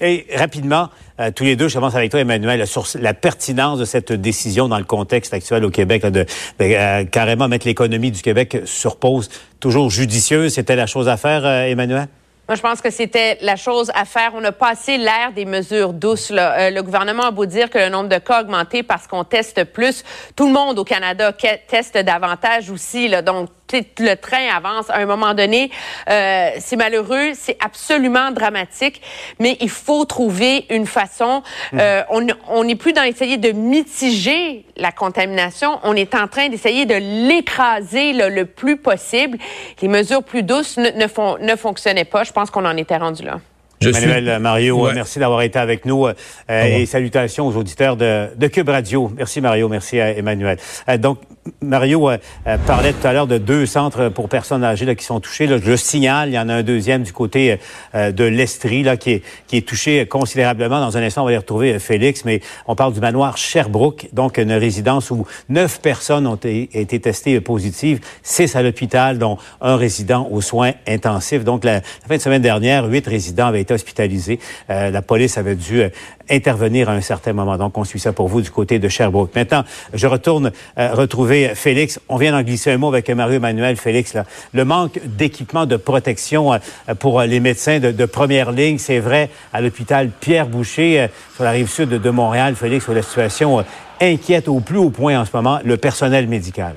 Et 0.00 0.26
rapidement, 0.34 0.88
euh, 1.20 1.30
tous 1.30 1.44
les 1.44 1.54
deux, 1.54 1.68
je 1.68 1.74
commence 1.74 1.94
avec 1.94 2.10
toi, 2.10 2.20
Emmanuel, 2.20 2.66
sur 2.66 2.86
la 3.00 3.14
pertinence 3.14 3.78
de 3.78 3.84
cette 3.84 4.12
décision 4.12 4.68
dans 4.68 4.78
le 4.78 4.84
contexte 4.84 5.32
actuel 5.32 5.64
au 5.64 5.70
Québec, 5.70 6.04
de, 6.06 6.26
euh, 6.60 7.04
carrément 7.04 7.48
mettre 7.48 7.66
l'économie 7.66 8.10
du 8.10 8.20
Québec 8.20 8.62
sur 8.64 8.96
pause, 8.96 9.28
toujours 9.60 9.90
judicieuse. 9.90 10.54
C'était 10.54 10.76
la 10.76 10.86
chose 10.86 11.08
à 11.08 11.16
faire, 11.16 11.44
euh, 11.44 11.64
Emmanuel? 11.64 12.08
Moi, 12.48 12.56
je 12.56 12.60
pense 12.60 12.82
que 12.82 12.90
c'était 12.90 13.38
la 13.40 13.56
chose 13.56 13.90
à 13.94 14.04
faire. 14.04 14.32
On 14.34 14.44
a 14.44 14.52
passé 14.52 14.98
l'ère 14.98 15.32
des 15.34 15.46
mesures 15.46 15.94
douces. 15.94 16.28
Là. 16.28 16.70
Le 16.70 16.82
gouvernement 16.82 17.22
a 17.22 17.30
beau 17.30 17.46
dire 17.46 17.70
que 17.70 17.78
le 17.78 17.88
nombre 17.88 18.10
de 18.10 18.18
cas 18.18 18.38
a 18.38 18.42
augmenté 18.42 18.82
parce 18.82 19.06
qu'on 19.06 19.24
teste 19.24 19.64
plus. 19.64 20.04
Tout 20.36 20.48
le 20.48 20.52
monde 20.52 20.78
au 20.78 20.84
Canada 20.84 21.32
teste 21.32 21.96
davantage 21.96 22.68
aussi. 22.68 23.08
Là. 23.08 23.22
Donc, 23.22 23.48
le 23.72 24.14
train 24.14 24.48
avance 24.54 24.90
à 24.90 24.96
un 24.96 25.06
moment 25.06 25.34
donné. 25.34 25.70
Euh, 26.10 26.50
c'est 26.58 26.76
malheureux, 26.76 27.32
c'est 27.34 27.56
absolument 27.64 28.30
dramatique, 28.30 29.00
mais 29.38 29.56
il 29.60 29.70
faut 29.70 30.04
trouver 30.04 30.66
une 30.70 30.86
façon. 30.86 31.42
Mm. 31.72 31.78
Euh, 31.80 32.02
on 32.48 32.64
n'est 32.64 32.76
plus 32.76 32.92
dans 32.92 33.02
essayer 33.02 33.36
de 33.36 33.52
mitiger 33.52 34.64
la 34.76 34.92
contamination, 34.92 35.78
on 35.84 35.94
est 35.94 36.14
en 36.14 36.26
train 36.26 36.48
d'essayer 36.48 36.86
de 36.86 36.94
l'écraser 37.28 38.12
le, 38.12 38.44
plus 38.44 38.76
possible. 38.76 39.38
Les 39.80 39.88
mesures 39.88 40.22
plus 40.22 40.42
douces 40.42 40.76
ne, 40.76 40.90
ne, 40.90 41.06
font, 41.06 41.36
ne 41.40 41.56
fonctionnaient 41.56 42.04
pas. 42.04 42.24
Je 42.24 42.32
pense 42.32 42.50
qu'on 42.50 42.64
en 42.64 42.76
était 42.76 42.96
rendu 42.96 43.24
là. 43.24 43.38
Emmanuel 43.80 44.38
Mario, 44.40 44.88
merci 44.94 45.18
d'avoir 45.18 45.42
été 45.42 45.58
avec 45.58 45.84
nous 45.84 46.06
euh, 46.06 46.14
et 46.48 46.86
salutations 46.86 47.46
aux 47.46 47.56
auditeurs 47.56 47.96
de, 47.96 48.28
de, 48.36 48.46
Cube 48.46 48.68
Radio. 48.68 49.10
Merci 49.16 49.40
Mario, 49.40 49.68
merci 49.68 50.00
à 50.00 50.16
Emmanuel. 50.16 50.58
Euh, 50.88 50.96
donc, 50.96 51.18
Mario 51.60 52.08
euh, 52.10 52.18
parlait 52.66 52.92
tout 52.92 53.06
à 53.06 53.12
l'heure 53.12 53.26
de 53.26 53.38
deux 53.38 53.66
centres 53.66 54.08
pour 54.08 54.28
personnes 54.28 54.64
âgées 54.64 54.86
là, 54.86 54.94
qui 54.94 55.04
sont 55.04 55.20
touchés. 55.20 55.46
Là, 55.46 55.58
je 55.58 55.70
le 55.70 55.76
signale, 55.76 56.30
il 56.30 56.34
y 56.34 56.38
en 56.38 56.48
a 56.48 56.54
un 56.54 56.62
deuxième 56.62 57.02
du 57.02 57.12
côté 57.12 57.58
de 57.94 58.24
l'Estrie 58.24 58.82
là, 58.82 58.96
qui, 58.96 59.12
est, 59.12 59.22
qui 59.46 59.56
est 59.56 59.66
touché 59.66 60.06
considérablement. 60.06 60.80
Dans 60.80 60.96
un 60.96 61.02
instant, 61.02 61.22
on 61.22 61.26
va 61.26 61.32
y 61.32 61.36
retrouver 61.36 61.78
Félix, 61.78 62.24
mais 62.24 62.40
on 62.66 62.74
parle 62.74 62.92
du 62.92 63.00
manoir 63.00 63.36
Sherbrooke, 63.36 64.08
donc 64.12 64.38
une 64.38 64.52
résidence 64.52 65.10
où 65.10 65.26
neuf 65.48 65.80
personnes 65.80 66.26
ont 66.26 66.36
été 66.36 67.00
testées 67.00 67.40
positives, 67.40 68.00
six 68.22 68.56
à 68.56 68.62
l'hôpital, 68.62 69.18
dont 69.18 69.38
un 69.60 69.76
résident 69.76 70.28
aux 70.30 70.40
soins 70.40 70.72
intensifs. 70.86 71.44
Donc, 71.44 71.64
la, 71.64 71.74
la 71.74 72.08
fin 72.08 72.16
de 72.16 72.22
semaine 72.22 72.42
dernière, 72.42 72.86
huit 72.86 73.06
résidents 73.06 73.46
avaient 73.46 73.60
été 73.60 73.74
hospitalisés. 73.74 74.38
Euh, 74.70 74.90
la 74.90 75.02
police 75.02 75.38
avait 75.38 75.56
dû 75.56 75.82
euh, 75.82 75.88
intervenir 76.30 76.88
à 76.88 76.92
un 76.92 77.00
certain 77.00 77.32
moment. 77.32 77.56
Donc, 77.56 77.76
on 77.78 77.84
suit 77.84 78.00
ça 78.00 78.12
pour 78.12 78.28
vous 78.28 78.40
du 78.40 78.50
côté 78.50 78.78
de 78.78 78.88
Sherbrooke. 78.88 79.34
Maintenant, 79.34 79.64
je 79.92 80.06
retourne 80.06 80.52
euh, 80.78 80.92
retrouver 80.94 81.54
Félix. 81.54 82.00
On 82.08 82.16
vient 82.16 82.32
d'en 82.32 82.42
glisser 82.42 82.70
un 82.70 82.78
mot 82.78 82.88
avec 82.88 83.08
Mario 83.10 83.36
Emmanuel. 83.36 83.76
Félix, 83.76 84.14
là. 84.14 84.24
le 84.52 84.64
manque 84.64 85.00
d'équipement 85.04 85.66
de 85.66 85.76
protection 85.76 86.52
pour 86.98 87.20
les 87.22 87.40
médecins 87.40 87.80
de, 87.80 88.04
première 88.06 88.52
ligne, 88.52 88.78
c'est 88.78 88.98
vrai, 88.98 89.30
à 89.52 89.60
l'hôpital 89.60 90.10
Pierre 90.20 90.46
Boucher, 90.46 91.08
sur 91.34 91.44
la 91.44 91.50
rive 91.50 91.68
sud 91.68 91.88
de 91.88 92.10
Montréal, 92.10 92.54
Félix, 92.54 92.86
où 92.88 92.92
la 92.92 93.02
situation 93.02 93.64
inquiète 94.00 94.48
au 94.48 94.60
plus 94.60 94.78
haut 94.78 94.90
point 94.90 95.20
en 95.20 95.24
ce 95.24 95.30
moment 95.34 95.58
le 95.64 95.76
personnel 95.76 96.26
médical. 96.26 96.74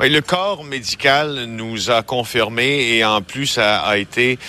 Oui, 0.00 0.10
le 0.10 0.20
corps 0.20 0.64
médical 0.64 1.44
nous 1.44 1.88
a 1.88 2.02
confirmé 2.02 2.96
et 2.96 3.04
en 3.04 3.22
plus 3.22 3.58
a, 3.58 3.78
a 3.82 3.96
été 3.96 4.40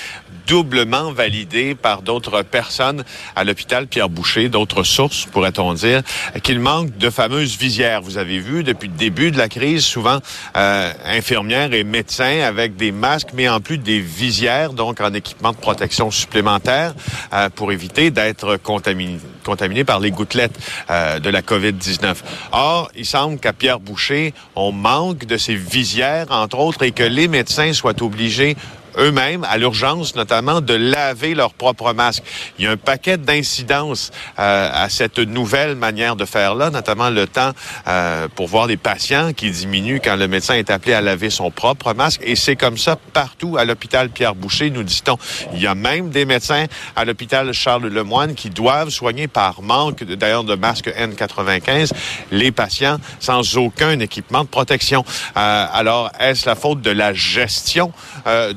doublement 0.47 1.11
validé 1.11 1.75
par 1.75 2.01
d'autres 2.01 2.41
personnes 2.41 3.03
à 3.35 3.43
l'hôpital 3.43 3.85
Pierre 3.85 4.09
Boucher, 4.09 4.49
d'autres 4.49 4.81
sources, 4.83 5.25
pourrait-on 5.25 5.73
dire, 5.73 6.01
qu'il 6.41 6.59
manque 6.59 6.97
de 6.97 7.09
fameuses 7.11 7.57
visières. 7.57 8.01
Vous 8.01 8.17
avez 8.17 8.39
vu, 8.39 8.63
depuis 8.63 8.87
le 8.87 8.95
début 8.95 9.29
de 9.29 9.37
la 9.37 9.47
crise, 9.47 9.83
souvent 9.83 10.19
euh, 10.57 10.91
infirmières 11.05 11.73
et 11.73 11.83
médecins 11.83 12.41
avec 12.41 12.75
des 12.75 12.91
masques, 12.91 13.29
mais 13.33 13.47
en 13.47 13.59
plus 13.59 13.77
des 13.77 13.99
visières, 13.99 14.73
donc 14.73 14.99
en 14.99 15.13
équipement 15.13 15.51
de 15.51 15.57
protection 15.57 16.09
supplémentaire, 16.09 16.95
euh, 17.33 17.49
pour 17.49 17.71
éviter 17.71 18.09
d'être 18.09 18.57
contaminé, 18.57 19.19
contaminé 19.45 19.83
par 19.83 19.99
les 19.99 20.11
gouttelettes 20.11 20.57
euh, 20.89 21.19
de 21.19 21.29
la 21.29 21.41
COVID-19. 21.41 22.15
Or, 22.51 22.91
il 22.95 23.05
semble 23.05 23.39
qu'à 23.39 23.53
Pierre 23.53 23.79
Boucher, 23.79 24.33
on 24.55 24.71
manque 24.71 25.25
de 25.25 25.37
ces 25.37 25.55
visières, 25.55 26.27
entre 26.31 26.59
autres, 26.59 26.83
et 26.83 26.91
que 26.91 27.03
les 27.03 27.27
médecins 27.27 27.71
soient 27.73 28.01
obligés 28.01 28.57
eux-mêmes, 28.97 29.45
à 29.49 29.57
l'urgence 29.57 30.15
notamment, 30.15 30.61
de 30.61 30.73
laver 30.73 31.35
leur 31.35 31.53
propre 31.53 31.93
masque. 31.93 32.23
Il 32.57 32.65
y 32.65 32.67
a 32.67 32.71
un 32.71 32.77
paquet 32.77 33.17
d'incidences 33.17 34.11
euh, 34.39 34.69
à 34.71 34.89
cette 34.89 35.19
nouvelle 35.19 35.75
manière 35.75 36.15
de 36.15 36.25
faire 36.25 36.55
là, 36.55 36.69
notamment 36.69 37.09
le 37.09 37.27
temps 37.27 37.51
euh, 37.87 38.27
pour 38.35 38.47
voir 38.47 38.67
les 38.67 38.77
patients 38.77 39.33
qui 39.33 39.51
diminuent 39.51 39.99
quand 40.03 40.15
le 40.15 40.27
médecin 40.27 40.55
est 40.55 40.69
appelé 40.69 40.93
à 40.93 41.01
laver 41.01 41.29
son 41.29 41.51
propre 41.51 41.93
masque. 41.93 42.21
Et 42.23 42.35
c'est 42.35 42.55
comme 42.55 42.77
ça 42.77 42.97
partout 43.13 43.57
à 43.57 43.65
l'hôpital 43.65 44.09
Pierre-Boucher, 44.09 44.69
nous 44.69 44.83
dit-on. 44.83 45.17
Il 45.53 45.61
y 45.61 45.67
a 45.67 45.75
même 45.75 46.09
des 46.09 46.25
médecins 46.25 46.65
à 46.95 47.05
l'hôpital 47.05 47.53
Charles-Lemoine 47.53 48.35
qui 48.35 48.49
doivent 48.49 48.89
soigner 48.89 49.27
par 49.27 49.61
manque, 49.61 50.03
d'ailleurs, 50.03 50.43
de 50.43 50.55
masques 50.55 50.89
N95, 50.89 51.91
les 52.31 52.51
patients 52.51 52.97
sans 53.19 53.57
aucun 53.57 53.99
équipement 53.99 54.43
de 54.43 54.49
protection. 54.49 55.03
Euh, 55.37 55.65
alors, 55.73 56.11
est-ce 56.19 56.45
la 56.47 56.55
faute 56.55 56.81
de 56.81 56.91
la 56.91 57.13
gestion 57.13 57.91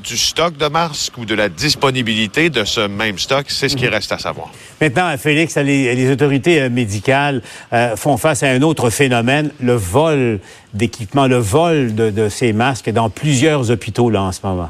du 0.03 0.17
stock 0.29 0.57
de 0.57 0.67
masques 0.67 1.17
ou 1.17 1.25
de 1.25 1.35
la 1.35 1.49
disponibilité 1.49 2.49
de 2.49 2.63
ce 2.63 2.81
même 2.87 3.17
stock, 3.17 3.45
c'est 3.49 3.67
ce 3.67 3.75
qui 3.75 3.85
mhm. 3.85 3.93
reste 3.93 4.11
à 4.11 4.19
savoir. 4.19 4.51
Maintenant, 4.79 5.15
Félix, 5.17 5.57
les, 5.57 6.11
autorités 6.11 6.61
euh, 6.61 6.69
médicales 6.69 7.41
euh, 7.73 7.95
font 7.95 8.17
face 8.17 8.43
à 8.43 8.49
un 8.49 8.61
autre 8.61 8.89
phénomène, 8.89 9.51
le 9.59 9.73
vol 9.73 10.39
d'équipements, 10.73 11.27
le 11.27 11.37
vol 11.37 11.95
de, 11.95 12.29
ces 12.29 12.53
masques 12.53 12.91
dans 12.91 13.09
plusieurs 13.09 13.71
hôpitaux 13.71 14.09
là 14.09 14.21
en 14.21 14.31
ce 14.31 14.39
moment. 14.43 14.69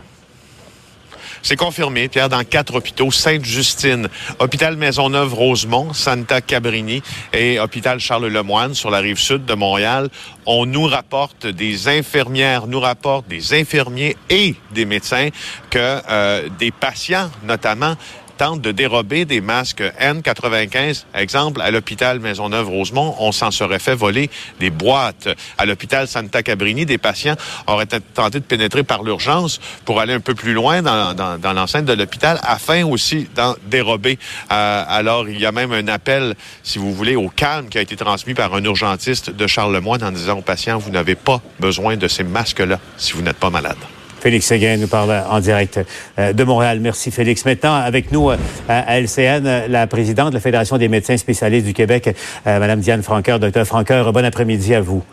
C'est 1.42 1.56
confirmé, 1.56 2.08
Pierre, 2.08 2.30
dans 2.30 2.44
quatre 2.44 2.76
hôpitaux, 2.76 3.12
Sainte-Justine, 3.12 4.10
Hôpital 4.40 4.76
Maisonneuve-Rosemont, 4.76 5.94
Santa 5.94 6.42
Cabrini 6.42 7.02
et 7.34 7.60
Hôpital 7.60 8.00
Charles-Lemoine 8.00 8.74
sur 8.74 8.90
la 8.90 9.00
rive 9.00 9.18
sud 9.18 9.46
de 9.46 9.54
Montréal. 9.54 10.10
On 10.46 10.66
nous 10.66 10.86
rapporte 10.86 11.48
des 11.48 11.88
infirmières, 11.88 12.68
nous 12.68 12.80
rapporte 12.80 13.28
des 13.28 13.54
infirmiers 13.54 14.18
et 14.30 14.56
des 14.72 14.86
médecins 14.86 15.30
que 15.70 16.02
euh, 16.10 16.50
des 16.60 16.72
patients, 16.72 17.30
notamment, 17.44 17.96
tente 18.40 18.62
de 18.62 18.72
dérober 18.72 19.26
des 19.26 19.42
masques 19.42 19.84
N95. 20.00 21.04
Exemple, 21.14 21.62
à 21.62 21.72
l'hôpital 21.72 22.22
Maisonneuve-Rosemont, 22.22 23.16
on 23.20 23.34
s'en 23.34 23.52
serait 23.52 23.80
fait 23.80 23.96
voler 23.96 24.30
des 24.62 24.70
boîtes. 24.70 25.28
À 25.58 25.66
l'hôpital 25.66 26.08
Santa 26.08 26.42
Cabrini, 26.42 26.86
des 26.86 26.98
patients 26.98 27.36
auraient 27.68 27.86
tenté 27.86 28.40
de 28.40 28.46
pénétrer 28.46 28.84
par 28.84 29.04
l'urgence 29.04 29.60
pour 29.84 30.00
aller 30.00 30.14
un 30.14 30.22
peu 30.22 30.36
plus 30.36 30.54
loin 30.54 30.82
dans, 30.82 31.54
l'enceinte 31.54 31.84
de 31.84 31.94
l'hôpital 31.94 32.40
afin 32.44 32.86
aussi 32.86 33.28
d'en 33.36 33.56
dérober. 33.66 34.18
Euh, 34.52 34.84
alors, 34.88 35.28
il 35.28 35.38
y 35.38 35.46
a 35.46 35.52
même 35.52 35.74
un 35.74 35.90
appel, 35.90 36.36
si 36.64 36.80
vous 36.80 36.94
voulez, 36.94 37.18
au 37.18 37.28
calme 37.28 37.68
qui 37.68 37.78
a 37.78 37.82
été 37.82 37.98
transmis 37.98 38.36
par 38.36 38.54
un 38.56 38.64
urgentiste 38.64 39.32
de 39.32 39.48
Charlemagne 39.48 40.04
en 40.04 40.12
disant 40.12 40.38
aux 40.38 40.42
patients, 40.42 40.78
vous 40.78 40.92
n'avez 40.92 41.16
pas 41.16 41.42
besoin 41.60 41.98
de 41.98 42.08
ces 42.08 42.24
masques-là 42.24 42.80
si 42.96 43.12
vous 43.12 43.22
n'êtes 43.22 43.38
pas 43.38 43.50
malade. 43.50 43.78
Félix 44.20 44.46
Séguin 44.46 44.78
nous 44.78 44.88
parle 44.88 45.24
en 45.30 45.40
direct 45.40 45.80
euh, 46.18 46.34
de 46.34 46.44
Montréal. 46.44 46.80
Merci 46.82 47.12
Félix. 47.12 47.46
Maintenant, 47.46 47.76
avec 47.76 48.12
nous 48.12 48.30
euh, 48.30 48.38
à 48.68 49.00
LCN, 49.00 49.68
la 49.70 49.88
présidente 49.88 50.30
de 50.30 50.36
la 50.36 50.42
Fédération 50.42 50.78
des 50.78 50.90
médecins 50.90 51.18
spécialistes 51.18 51.66
du 51.66 51.74
Québec, 51.74 52.16
euh, 52.46 52.60
Madame 52.60 52.82
Diane 52.82 53.02
Franqueur. 53.02 53.40
Docteur 53.40 53.66
Franqueur, 53.66 54.12
bon 54.12 54.26
après-midi 54.26 54.76
à 54.76 54.82
vous. 54.82 55.04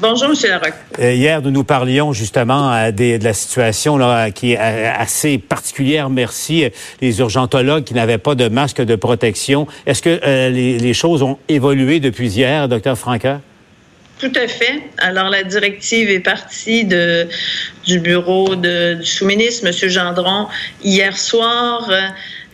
Bonjour, 0.00 0.28
M. 0.30 0.34
Larocque. 0.50 0.74
hier, 0.98 1.40
nous 1.40 1.52
nous 1.52 1.62
parlions 1.62 2.12
justement 2.12 2.90
de 2.90 3.22
la 3.22 3.32
situation 3.32 3.96
là, 3.96 4.32
qui 4.32 4.52
est 4.52 4.58
assez 4.58 5.38
particulière. 5.38 6.10
Merci. 6.10 6.68
Les 7.00 7.20
urgentologues 7.20 7.84
qui 7.84 7.94
n'avaient 7.94 8.18
pas 8.18 8.34
de 8.34 8.48
masque 8.48 8.82
de 8.82 8.96
protection. 8.96 9.68
Est-ce 9.86 10.02
que 10.02 10.20
les, 10.50 10.78
les, 10.80 10.94
choses 10.94 11.22
ont 11.22 11.38
évolué 11.48 12.00
depuis 12.00 12.28
hier, 12.28 12.68
docteur 12.68 12.98
Franqueur? 12.98 13.38
Tout 14.18 14.32
à 14.36 14.46
fait. 14.46 14.80
Alors, 14.98 15.28
la 15.28 15.42
directive 15.42 16.08
est 16.08 16.20
partie 16.20 16.84
de, 16.84 17.26
du 17.84 17.98
bureau 17.98 18.54
de, 18.54 18.94
du 18.94 19.06
sous-ministre, 19.06 19.66
M. 19.66 19.88
Gendron, 19.90 20.46
hier 20.82 21.18
soir. 21.18 21.90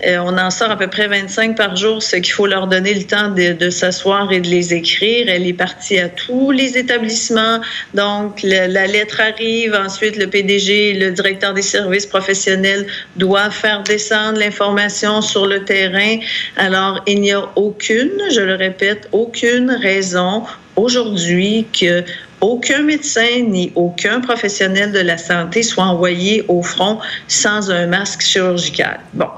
Euh, 0.07 0.16
on 0.25 0.38
en 0.38 0.51
sort 0.51 0.70
à 0.70 0.79
peu 0.79 0.87
près 0.87 1.09
25 1.09 1.57
par 1.57 1.77
jour, 1.77 2.03
ce 2.03 2.16
qu'il 2.16 2.33
faut 2.33 2.46
leur 2.46 2.66
donner 2.66 2.94
le 2.94 3.05
temps 3.05 3.29
de, 3.29 3.53
de 3.53 3.68
s'asseoir 3.70 4.33
et 4.33 4.40
de 4.40 4.49
les 4.49 4.73
écrire. 4.73 5.27
Elle 5.29 5.46
est 5.46 5.53
partie 5.53 5.99
à 5.99 6.09
tous 6.09 6.51
les 6.51 6.79
établissements. 6.79 7.61
Donc, 7.92 8.40
la, 8.42 8.87
lettre 8.87 9.20
arrive. 9.20 9.75
Ensuite, 9.75 10.16
le 10.16 10.29
PDG, 10.29 10.94
le 10.94 11.11
directeur 11.11 11.53
des 11.53 11.62
services 11.62 12.07
professionnels 12.07 12.87
doivent 13.16 13.53
faire 13.53 13.83
descendre 13.83 14.38
l'information 14.38 15.20
sur 15.20 15.46
le 15.46 15.64
terrain. 15.64 16.16
Alors, 16.57 17.03
il 17.07 17.20
n'y 17.20 17.33
a 17.33 17.51
aucune, 17.57 18.18
je 18.33 18.40
le 18.40 18.55
répète, 18.55 19.09
aucune 19.12 19.70
raison 19.70 20.44
aujourd'hui 20.81 21.66
que 21.79 22.05
aucun 22.40 22.83
médecin 22.83 23.43
ni 23.47 23.73
aucun 23.75 24.21
professionnel 24.21 24.93
de 24.93 25.01
la 25.01 25.19
santé 25.19 25.62
soit 25.62 25.85
envoyé 25.85 26.45
au 26.49 26.62
front 26.62 26.99
sans 27.29 27.71
un 27.71 27.87
masque 27.87 28.23
chirurgical. 28.23 29.01
Bon, 29.12 29.29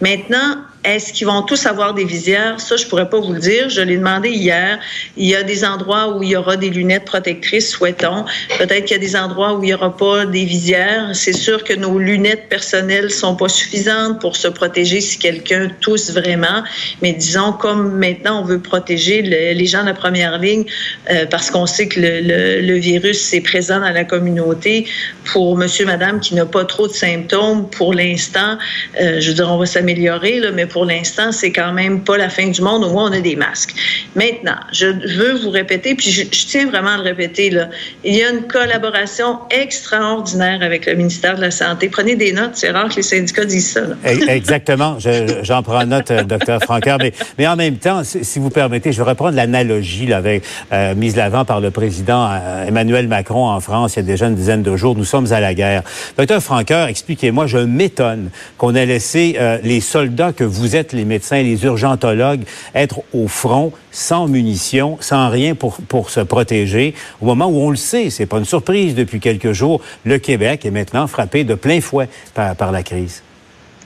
maintenant, 0.00 0.56
Est-ce 0.82 1.12
qu'ils 1.12 1.26
vont 1.26 1.42
tous 1.42 1.66
avoir 1.66 1.92
des 1.92 2.04
visières? 2.04 2.58
Ça, 2.58 2.76
je 2.76 2.86
pourrais 2.86 3.10
pas 3.10 3.20
vous 3.20 3.34
le 3.34 3.38
dire. 3.38 3.68
Je 3.68 3.82
l'ai 3.82 3.98
demandé 3.98 4.30
hier. 4.30 4.78
Il 5.18 5.26
y 5.26 5.34
a 5.34 5.42
des 5.42 5.62
endroits 5.62 6.16
où 6.16 6.22
il 6.22 6.30
y 6.30 6.36
aura 6.36 6.56
des 6.56 6.70
lunettes 6.70 7.04
protectrices, 7.04 7.68
souhaitons. 7.70 8.24
Peut-être 8.56 8.86
qu'il 8.86 8.96
y 8.96 9.00
a 9.00 9.02
des 9.02 9.14
endroits 9.14 9.54
où 9.54 9.62
il 9.62 9.70
y 9.70 9.74
aura 9.74 9.94
pas 9.94 10.24
des 10.24 10.46
visières. 10.46 11.10
C'est 11.14 11.34
sûr 11.34 11.64
que 11.64 11.74
nos 11.74 11.98
lunettes 11.98 12.48
personnelles 12.48 13.10
sont 13.10 13.36
pas 13.36 13.50
suffisantes 13.50 14.22
pour 14.22 14.36
se 14.36 14.48
protéger 14.48 15.02
si 15.02 15.18
quelqu'un 15.18 15.68
tousse 15.82 16.12
vraiment. 16.12 16.64
Mais 17.02 17.12
disons, 17.12 17.52
comme 17.52 17.98
maintenant, 17.98 18.40
on 18.40 18.44
veut 18.44 18.60
protéger 18.60 19.20
les 19.20 19.66
gens 19.66 19.82
de 19.82 19.88
la 19.88 19.94
première 19.94 20.38
ligne 20.38 20.64
euh, 21.10 21.26
parce 21.26 21.50
qu'on 21.50 21.66
sait 21.66 21.88
que 21.88 22.00
le, 22.00 22.62
le, 22.62 22.74
virus 22.78 23.34
est 23.34 23.42
présent 23.42 23.80
dans 23.80 23.90
la 23.90 24.04
communauté. 24.04 24.86
Pour 25.24 25.58
monsieur, 25.58 25.84
madame 25.84 26.20
qui 26.20 26.34
n'a 26.34 26.46
pas 26.46 26.64
trop 26.64 26.88
de 26.88 26.92
symptômes, 26.94 27.68
pour 27.68 27.92
l'instant, 27.92 28.56
euh, 28.98 29.20
je 29.20 29.28
veux 29.28 29.34
dire, 29.34 29.50
on 29.50 29.58
va 29.58 29.66
s'améliorer, 29.66 30.40
mais 30.54 30.66
pour 30.70 30.84
l'instant, 30.84 31.32
c'est 31.32 31.52
quand 31.52 31.72
même 31.72 32.00
pas 32.00 32.16
la 32.16 32.28
fin 32.28 32.48
du 32.48 32.62
monde. 32.62 32.84
Au 32.84 32.90
moins, 32.90 33.10
on 33.10 33.12
a 33.12 33.20
des 33.20 33.36
masques. 33.36 33.74
Maintenant, 34.14 34.56
je 34.72 34.86
veux 34.86 35.34
vous 35.34 35.50
répéter, 35.50 35.94
puis 35.94 36.10
je, 36.10 36.22
tiens 36.24 36.66
vraiment 36.66 36.90
à 36.90 36.96
le 36.96 37.02
répéter, 37.02 37.50
là, 37.50 37.68
il 38.04 38.14
y 38.14 38.22
a 38.22 38.30
une 38.30 38.46
collaboration 38.46 39.38
extraordinaire 39.50 40.62
avec 40.62 40.86
le 40.86 40.94
ministère 40.94 41.36
de 41.36 41.42
la 41.42 41.50
Santé. 41.50 41.88
Prenez 41.88 42.16
des 42.16 42.32
notes, 42.32 42.52
c'est 42.54 42.70
rare 42.70 42.88
que 42.88 42.96
les 42.96 43.02
syndicats 43.02 43.44
disent 43.44 43.72
ça. 43.72 43.82
Exactement, 44.04 44.98
j'en 45.42 45.62
prends 45.62 45.84
note, 45.84 46.10
euh, 46.10 46.22
docteur 46.22 46.62
Francaire. 46.62 46.98
Mais, 47.38 47.46
en 47.46 47.56
même 47.56 47.76
temps, 47.76 48.02
si 48.04 48.38
vous 48.38 48.50
permettez, 48.50 48.92
je 48.92 49.02
vais 49.02 49.10
reprendre 49.10 49.36
l'analogie 49.36 50.12
avec 50.12 50.44
euh, 50.72 50.94
mise 50.94 51.16
l'avant 51.16 51.44
par 51.44 51.60
le 51.60 51.70
président 51.70 52.28
euh, 52.30 52.66
Emmanuel 52.66 53.08
Macron 53.08 53.48
en 53.48 53.60
France 53.60 53.94
il 53.94 53.96
y 53.96 54.00
a 54.00 54.02
déjà 54.02 54.26
une 54.26 54.34
dizaine 54.34 54.62
de 54.62 54.76
jours. 54.76 54.96
Nous 54.96 55.04
sommes 55.04 55.32
à 55.32 55.40
la 55.40 55.54
guerre. 55.54 55.82
Docteur 56.16 56.42
Franqueur, 56.42 56.88
expliquez-moi, 56.88 57.46
je 57.46 57.58
m'étonne 57.58 58.30
qu'on 58.56 58.74
ait 58.74 58.86
laissé 58.86 59.36
les 59.62 59.80
soldats 59.80 60.32
que 60.32 60.44
vous 60.44 60.59
êtes, 60.76 60.92
les 60.92 61.04
médecins, 61.04 61.42
les 61.42 61.64
urgentologues, 61.64 62.42
être 62.74 63.00
au 63.12 63.28
front 63.28 63.72
sans 63.90 64.28
munitions, 64.28 64.98
sans 65.00 65.28
rien 65.28 65.54
pour, 65.54 65.76
pour 65.88 66.10
se 66.10 66.20
protéger, 66.20 66.94
au 67.20 67.26
moment 67.26 67.46
où 67.46 67.58
on 67.58 67.70
le 67.70 67.76
sait, 67.76 68.10
c'est 68.10 68.26
pas 68.26 68.38
une 68.38 68.44
surprise 68.44 68.94
depuis 68.94 69.20
quelques 69.20 69.52
jours, 69.52 69.80
le 70.04 70.18
Québec 70.18 70.64
est 70.64 70.70
maintenant 70.70 71.06
frappé 71.06 71.44
de 71.44 71.54
plein 71.54 71.80
fouet 71.80 72.08
par, 72.34 72.54
par 72.56 72.72
la 72.72 72.82
crise. 72.82 73.22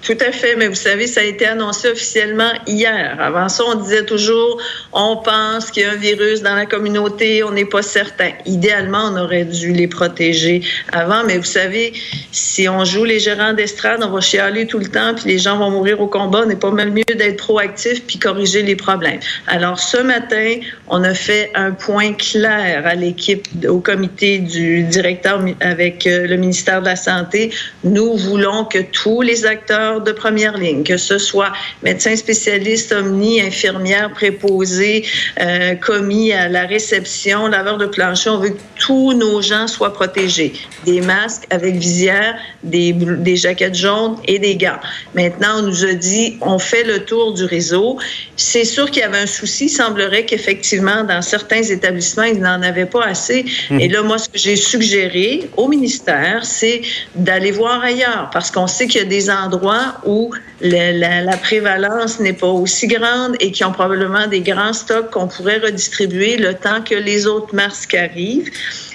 Tout 0.04 0.18
à 0.20 0.32
fait, 0.32 0.54
mais 0.54 0.68
vous 0.68 0.74
savez, 0.74 1.06
ça 1.06 1.22
a 1.22 1.24
été 1.24 1.46
annoncé 1.46 1.88
officiellement 1.88 2.52
hier. 2.66 3.16
Avant 3.18 3.48
ça, 3.48 3.64
on 3.66 3.76
disait 3.76 4.04
toujours, 4.04 4.60
on 4.92 5.16
pense 5.16 5.70
qu'il 5.70 5.82
y 5.82 5.86
a 5.86 5.92
un 5.92 5.96
virus 5.96 6.42
dans 6.42 6.54
la 6.54 6.66
communauté, 6.66 7.42
on 7.42 7.52
n'est 7.52 7.64
pas 7.64 7.80
certain. 7.80 8.28
Idéalement, 8.44 9.10
on 9.10 9.16
aurait 9.16 9.46
dû 9.46 9.72
les 9.72 9.88
protéger 9.88 10.60
avant, 10.92 11.24
mais 11.24 11.38
vous 11.38 11.44
savez, 11.44 11.94
si 12.32 12.68
on 12.68 12.84
joue 12.84 13.04
les 13.04 13.18
gérants 13.18 13.54
d'estrade, 13.54 14.02
on 14.04 14.10
va 14.10 14.20
chialer 14.20 14.66
tout 14.66 14.78
le 14.78 14.88
temps, 14.88 15.14
puis 15.14 15.24
les 15.26 15.38
gens 15.38 15.56
vont 15.56 15.70
mourir 15.70 15.98
au 16.02 16.06
combat. 16.06 16.42
On 16.44 16.46
n'est 16.48 16.56
pas 16.56 16.70
mal 16.70 16.90
mieux 16.90 17.04
d'être 17.16 17.38
proactif 17.38 18.04
puis 18.04 18.18
corriger 18.18 18.62
les 18.62 18.76
problèmes. 18.76 19.20
Alors, 19.46 19.78
ce 19.78 19.96
matin, 19.96 20.56
on 20.88 21.02
a 21.02 21.14
fait 21.14 21.50
un 21.54 21.70
point 21.70 22.12
clair 22.12 22.86
à 22.86 22.94
l'équipe, 22.94 23.48
au 23.66 23.80
comité 23.80 24.38
du 24.38 24.82
directeur 24.82 25.42
avec 25.60 26.06
euh, 26.06 26.26
le 26.26 26.36
ministère 26.36 26.82
de 26.82 26.86
la 26.86 26.96
Santé. 26.96 27.52
Nous 27.84 28.18
voulons 28.18 28.66
que 28.66 28.80
tous 28.92 29.22
les 29.22 29.46
acteurs 29.46 29.93
de 30.00 30.12
première 30.12 30.56
ligne, 30.56 30.82
que 30.82 30.96
ce 30.96 31.18
soit 31.18 31.52
médecins 31.82 32.16
spécialistes, 32.16 32.92
omni, 32.92 33.40
infirmières, 33.40 34.12
préposés, 34.12 35.04
euh, 35.40 35.74
commis 35.74 36.32
à 36.32 36.48
la 36.48 36.66
réception, 36.66 37.48
laveurs 37.48 37.78
de 37.78 37.86
plancher. 37.86 38.30
On 38.30 38.38
veut 38.38 38.50
que 38.50 38.60
tous 38.78 39.12
nos 39.12 39.42
gens 39.42 39.66
soient 39.66 39.92
protégés. 39.92 40.52
Des 40.84 41.00
masques 41.00 41.46
avec 41.50 41.76
visière, 41.76 42.36
des, 42.62 42.92
des 42.92 43.36
jaquettes 43.36 43.74
jaunes 43.74 44.16
et 44.26 44.38
des 44.38 44.56
gants. 44.56 44.80
Maintenant, 45.14 45.58
on 45.58 45.62
nous 45.62 45.84
a 45.84 45.94
dit, 45.94 46.36
on 46.40 46.58
fait 46.58 46.84
le 46.84 47.04
tour 47.04 47.34
du 47.34 47.44
réseau. 47.44 47.98
C'est 48.36 48.64
sûr 48.64 48.90
qu'il 48.90 49.02
y 49.02 49.04
avait 49.04 49.18
un 49.18 49.26
souci. 49.26 49.66
Il 49.66 49.70
semblerait 49.70 50.24
qu'effectivement, 50.24 51.04
dans 51.04 51.22
certains 51.22 51.62
établissements, 51.62 52.24
ils 52.24 52.40
n'en 52.40 52.62
avaient 52.62 52.86
pas 52.86 53.04
assez. 53.04 53.44
Mmh. 53.70 53.80
Et 53.80 53.88
là, 53.88 54.02
moi, 54.02 54.18
ce 54.18 54.28
que 54.28 54.38
j'ai 54.38 54.56
suggéré 54.56 55.48
au 55.56 55.68
ministère, 55.68 56.44
c'est 56.44 56.82
d'aller 57.14 57.50
voir 57.50 57.82
ailleurs 57.82 58.30
parce 58.32 58.50
qu'on 58.50 58.66
sait 58.66 58.86
qu'il 58.86 59.00
y 59.00 59.04
a 59.04 59.08
des 59.08 59.30
endroits 59.30 59.83
où 60.04 60.30
la, 60.60 61.36
prévalence 61.36 62.20
n'est 62.20 62.32
pas 62.32 62.48
aussi 62.48 62.86
grande 62.86 63.36
et 63.40 63.50
qui 63.52 63.64
ont 63.64 63.72
probablement 63.72 64.26
des 64.26 64.40
grands 64.40 64.72
stocks 64.72 65.10
qu'on 65.10 65.28
pourrait 65.28 65.58
redistribuer 65.58 66.36
le 66.36 66.54
temps 66.54 66.82
que 66.82 66.94
les 66.94 67.26
autres 67.26 67.54
masques 67.54 67.94
arrivent. 67.94 68.50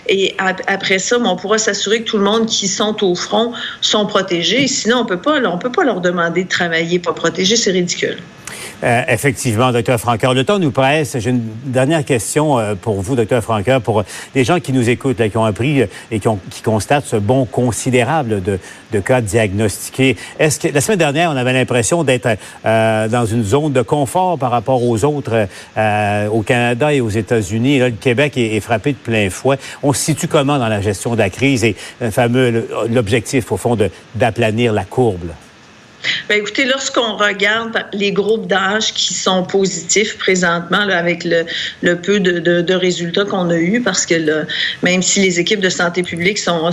Et 0.08 0.36
après 0.68 0.98
ça, 1.00 1.18
on 1.20 1.36
pourra 1.36 1.60
s'assurer 1.60 2.02
que 2.04 2.10
tout 2.10 2.18
le 2.18 2.24
monde 2.24 2.48
qui 2.48 2.68
sont 2.68 3.04
au 3.04 3.14
front 3.14 3.54
sont 3.82 4.06
protégés. 4.08 4.68
Sinon, 4.68 5.00
on 5.02 5.06
peut 5.06 5.22
pas, 5.22 5.40
peut 5.58 5.72
pas 5.72 5.84
leur 5.84 6.02
demander 6.02 6.44
de 6.46 6.50
travailler 6.50 6.98
pas 7.00 7.14
protégés, 7.14 7.56
c'est 7.56 7.72
ridicule. 7.72 8.18
Euh, 8.84 9.04
effectivement, 9.08 9.72
docteur 9.72 10.00
Franqueur. 10.00 10.34
Le 10.34 10.44
temps 10.44 10.60
nous 10.60 10.72
presse. 10.72 11.18
J'ai 11.20 11.32
une 11.32 11.44
dernière 11.66 12.06
question 12.06 12.58
euh, 12.58 12.76
pour 12.76 13.02
vous, 13.02 13.16
docteur 13.16 13.44
Franqueur, 13.44 13.82
pour 13.82 14.04
les 14.36 14.44
gens 14.44 14.60
qui 14.60 14.72
nous 14.72 14.90
écoutent, 14.90 15.18
qui 15.18 15.38
ont 15.38 15.44
appris 15.46 15.82
euh, 15.82 15.88
et 16.12 16.20
qui, 16.20 16.62
constatent 16.64 17.06
ce 17.06 17.16
bon 17.16 17.46
considérable 17.46 18.42
de, 18.42 19.00
cas 19.00 19.22
diagnostiqués. 19.22 20.16
Est-ce 20.40 20.60
que 20.60 20.68
la 20.74 20.82
semaine 20.82 21.00
dernière, 21.00 21.32
on 21.32 21.36
avait 21.36 21.54
l'impression 21.54 22.04
d'être 22.04 22.30
dans 22.64 23.26
une 23.26 23.44
zone 23.44 23.72
de 23.72 23.82
confort 23.82 24.38
par 24.38 24.52
rapport 24.52 24.84
aux 24.84 25.06
autres 25.06 25.48
au 26.32 26.42
Canada 26.42 26.94
et 26.94 27.02
aux 27.02 27.10
États-Unis? 27.10 27.80
Là, 27.80 27.90
le 27.90 27.96
Québec 27.96 28.38
est, 28.38 28.56
est, 28.56 28.60
frappé 28.60 28.92
de 28.92 28.98
plein 28.98 29.30
fouet. 29.30 29.58
On 29.84 29.94
se 29.94 30.04
situe 30.04 30.28
comment 30.28 30.60
dans 30.60 30.68
la 30.68 30.82
gestion 30.82 31.14
de 31.14 31.20
la 31.20 31.30
crise 31.30 31.64
et 31.64 31.76
le 32.02 32.12
fameux 32.12 32.68
l'objectif 32.90 33.52
au 33.52 33.58
fond 33.58 33.78
d'aplanir 34.16 34.74
la 34.74 34.84
courbe? 34.84 35.30
Bien, 36.28 36.38
écoutez, 36.38 36.66
lorsqu'on 36.66 37.18
regarde 37.18 37.86
les 37.92 38.12
groupes 38.12 38.48
d'âge 38.48 38.94
qui 38.94 39.14
sont 39.14 39.44
positifs 39.44 40.18
présentement, 40.18 40.78
avec 40.78 41.26
le, 41.26 41.96
peu 41.96 42.20
de, 42.20 42.74
résultats 42.74 43.26
qu'on 43.26 43.50
a 43.50 43.58
eus, 43.58 43.82
parce 43.82 44.06
que 44.06 44.46
même 44.82 45.02
si 45.02 45.20
les 45.20 45.40
équipes 45.40 45.60
de 45.60 45.70
santé 45.70 46.04
publique 46.04 46.38
sont, 46.38 46.72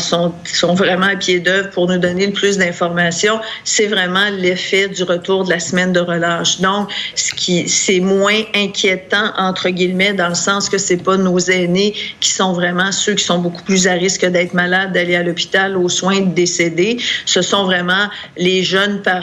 vraiment 0.75 1.07
à 1.07 1.17
pied 1.17 1.41
d'œuvre 1.41 1.71
pour 1.71 1.89
nous 1.89 1.99
donner 1.99 2.27
le 2.27 2.33
plus 2.33 2.59
d'informations, 2.59 3.41
c'est 3.65 3.87
vraiment 3.87 4.29
l'effet 4.31 4.89
du 4.89 5.03
retour 5.03 5.45
de 5.45 5.51
la 5.51 5.59
semaine 5.59 5.93
de 5.93 6.01
relâche. 6.01 6.61
Donc, 6.61 6.91
c'est 7.15 8.01
moins 8.01 8.43
inquiétant 8.55 9.33
entre 9.39 9.71
guillemets 9.71 10.13
dans 10.13 10.29
le 10.29 10.35
sens 10.35 10.69
que 10.69 10.79
c'est 10.79 11.03
pas 11.03 11.17
nos 11.17 11.39
aînés 11.39 11.95
qui 12.21 12.31
sont 12.31 12.53
vraiment 12.53 12.93
ceux 12.93 13.15
qui 13.15 13.25
sont 13.25 13.39
beaucoup 13.39 13.63
plus 13.63 13.89
à 13.89 13.93
risque 13.93 14.25
d'être 14.25 14.55
malades, 14.55 14.93
d'aller 14.93 15.17
à 15.17 15.23
l'hôpital 15.23 15.77
aux 15.77 15.89
soins, 15.89 16.21
de 16.21 16.35
décéder. 16.35 16.99
Ce 17.25 17.43
sont 17.43 17.65
vraiment 17.65 18.09
les 18.37 18.63
jeunes 18.63 19.03
parents 19.03 19.16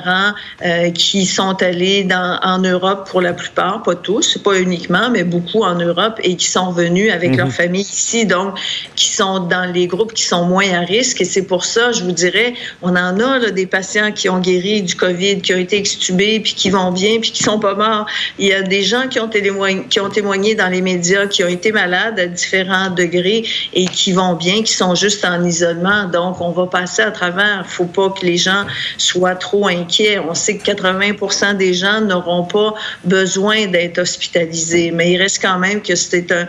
euh, 0.63 0.91
qui 0.91 1.25
sont 1.25 1.61
allés 1.61 2.03
dans, 2.03 2.39
en 2.41 2.59
Europe 2.59 3.07
pour 3.09 3.21
la 3.21 3.33
plupart, 3.33 3.83
pas 3.83 3.95
tous, 3.95 4.37
pas 4.37 4.59
uniquement, 4.59 5.09
mais 5.11 5.23
beaucoup 5.23 5.63
en 5.63 5.75
Europe 5.75 6.19
et 6.23 6.35
qui 6.35 6.47
sont 6.47 6.71
venus 6.71 7.11
avec 7.11 7.35
leur 7.35 7.47
mhm. 7.47 7.51
famille 7.51 7.81
ici, 7.81 8.25
donc 8.25 8.57
qui 8.95 9.09
sont 9.09 9.39
dans 9.39 9.71
les 9.71 9.87
groupes 9.87 10.13
qui 10.13 10.23
sont 10.23 10.45
moins 10.45 10.71
à 10.73 10.81
risque. 10.81 11.21
Et 11.21 11.25
c'est 11.25 11.43
pour 11.45 11.65
ça, 11.65 11.91
je 11.91 12.03
vous 12.03 12.11
dirais, 12.11 12.53
on 12.81 12.91
en 12.91 13.19
a 13.19 13.39
là, 13.39 13.51
des 13.51 13.65
patients 13.65 14.11
qui 14.11 14.29
ont 14.29 14.39
guéri 14.39 14.81
du 14.81 14.95
COVID, 14.95 15.41
qui 15.41 15.53
ont 15.53 15.57
été 15.57 15.77
extubés, 15.77 16.39
puis 16.39 16.53
qui 16.53 16.69
vont 16.69 16.91
bien, 16.91 17.19
puis 17.19 17.31
qui 17.31 17.43
sont 17.43 17.59
pas 17.59 17.75
morts. 17.75 18.05
Il 18.39 18.47
y 18.47 18.53
a 18.53 18.61
des 18.61 18.83
gens 18.83 19.07
qui 19.07 19.19
ont, 19.19 19.27
témoigné, 19.27 19.85
qui 19.89 19.99
ont 19.99 20.09
témoigné 20.09 20.55
dans 20.55 20.69
les 20.69 20.81
médias, 20.81 21.27
qui 21.27 21.43
ont 21.43 21.47
été 21.47 21.71
malades 21.71 22.19
à 22.19 22.27
différents 22.27 22.89
degrés 22.89 23.43
et 23.73 23.85
qui 23.85 24.11
vont 24.11 24.33
bien, 24.33 24.63
qui 24.63 24.73
sont 24.73 24.95
juste 24.95 25.25
en 25.25 25.43
isolement. 25.43 26.05
Donc, 26.05 26.41
on 26.41 26.51
va 26.51 26.67
passer 26.67 27.01
à 27.01 27.11
travers. 27.11 27.65
Faut 27.67 27.85
pas 27.85 28.09
que 28.09 28.25
les 28.25 28.37
gens 28.37 28.65
soient 28.97 29.35
trop 29.35 29.67
inquiets 29.67 29.82
on 30.27 30.33
sait 30.33 30.57
que 30.57 30.71
80% 30.71 31.57
des 31.57 31.73
gens 31.73 32.01
n'auront 32.01 32.43
pas 32.43 32.73
besoin 33.03 33.67
d'être 33.67 33.99
hospitalisés, 33.99 34.91
mais 34.91 35.11
il 35.11 35.17
reste 35.17 35.41
quand 35.41 35.59
même 35.59 35.81
que 35.81 35.95
c'est 35.95 36.31
un, 36.31 36.47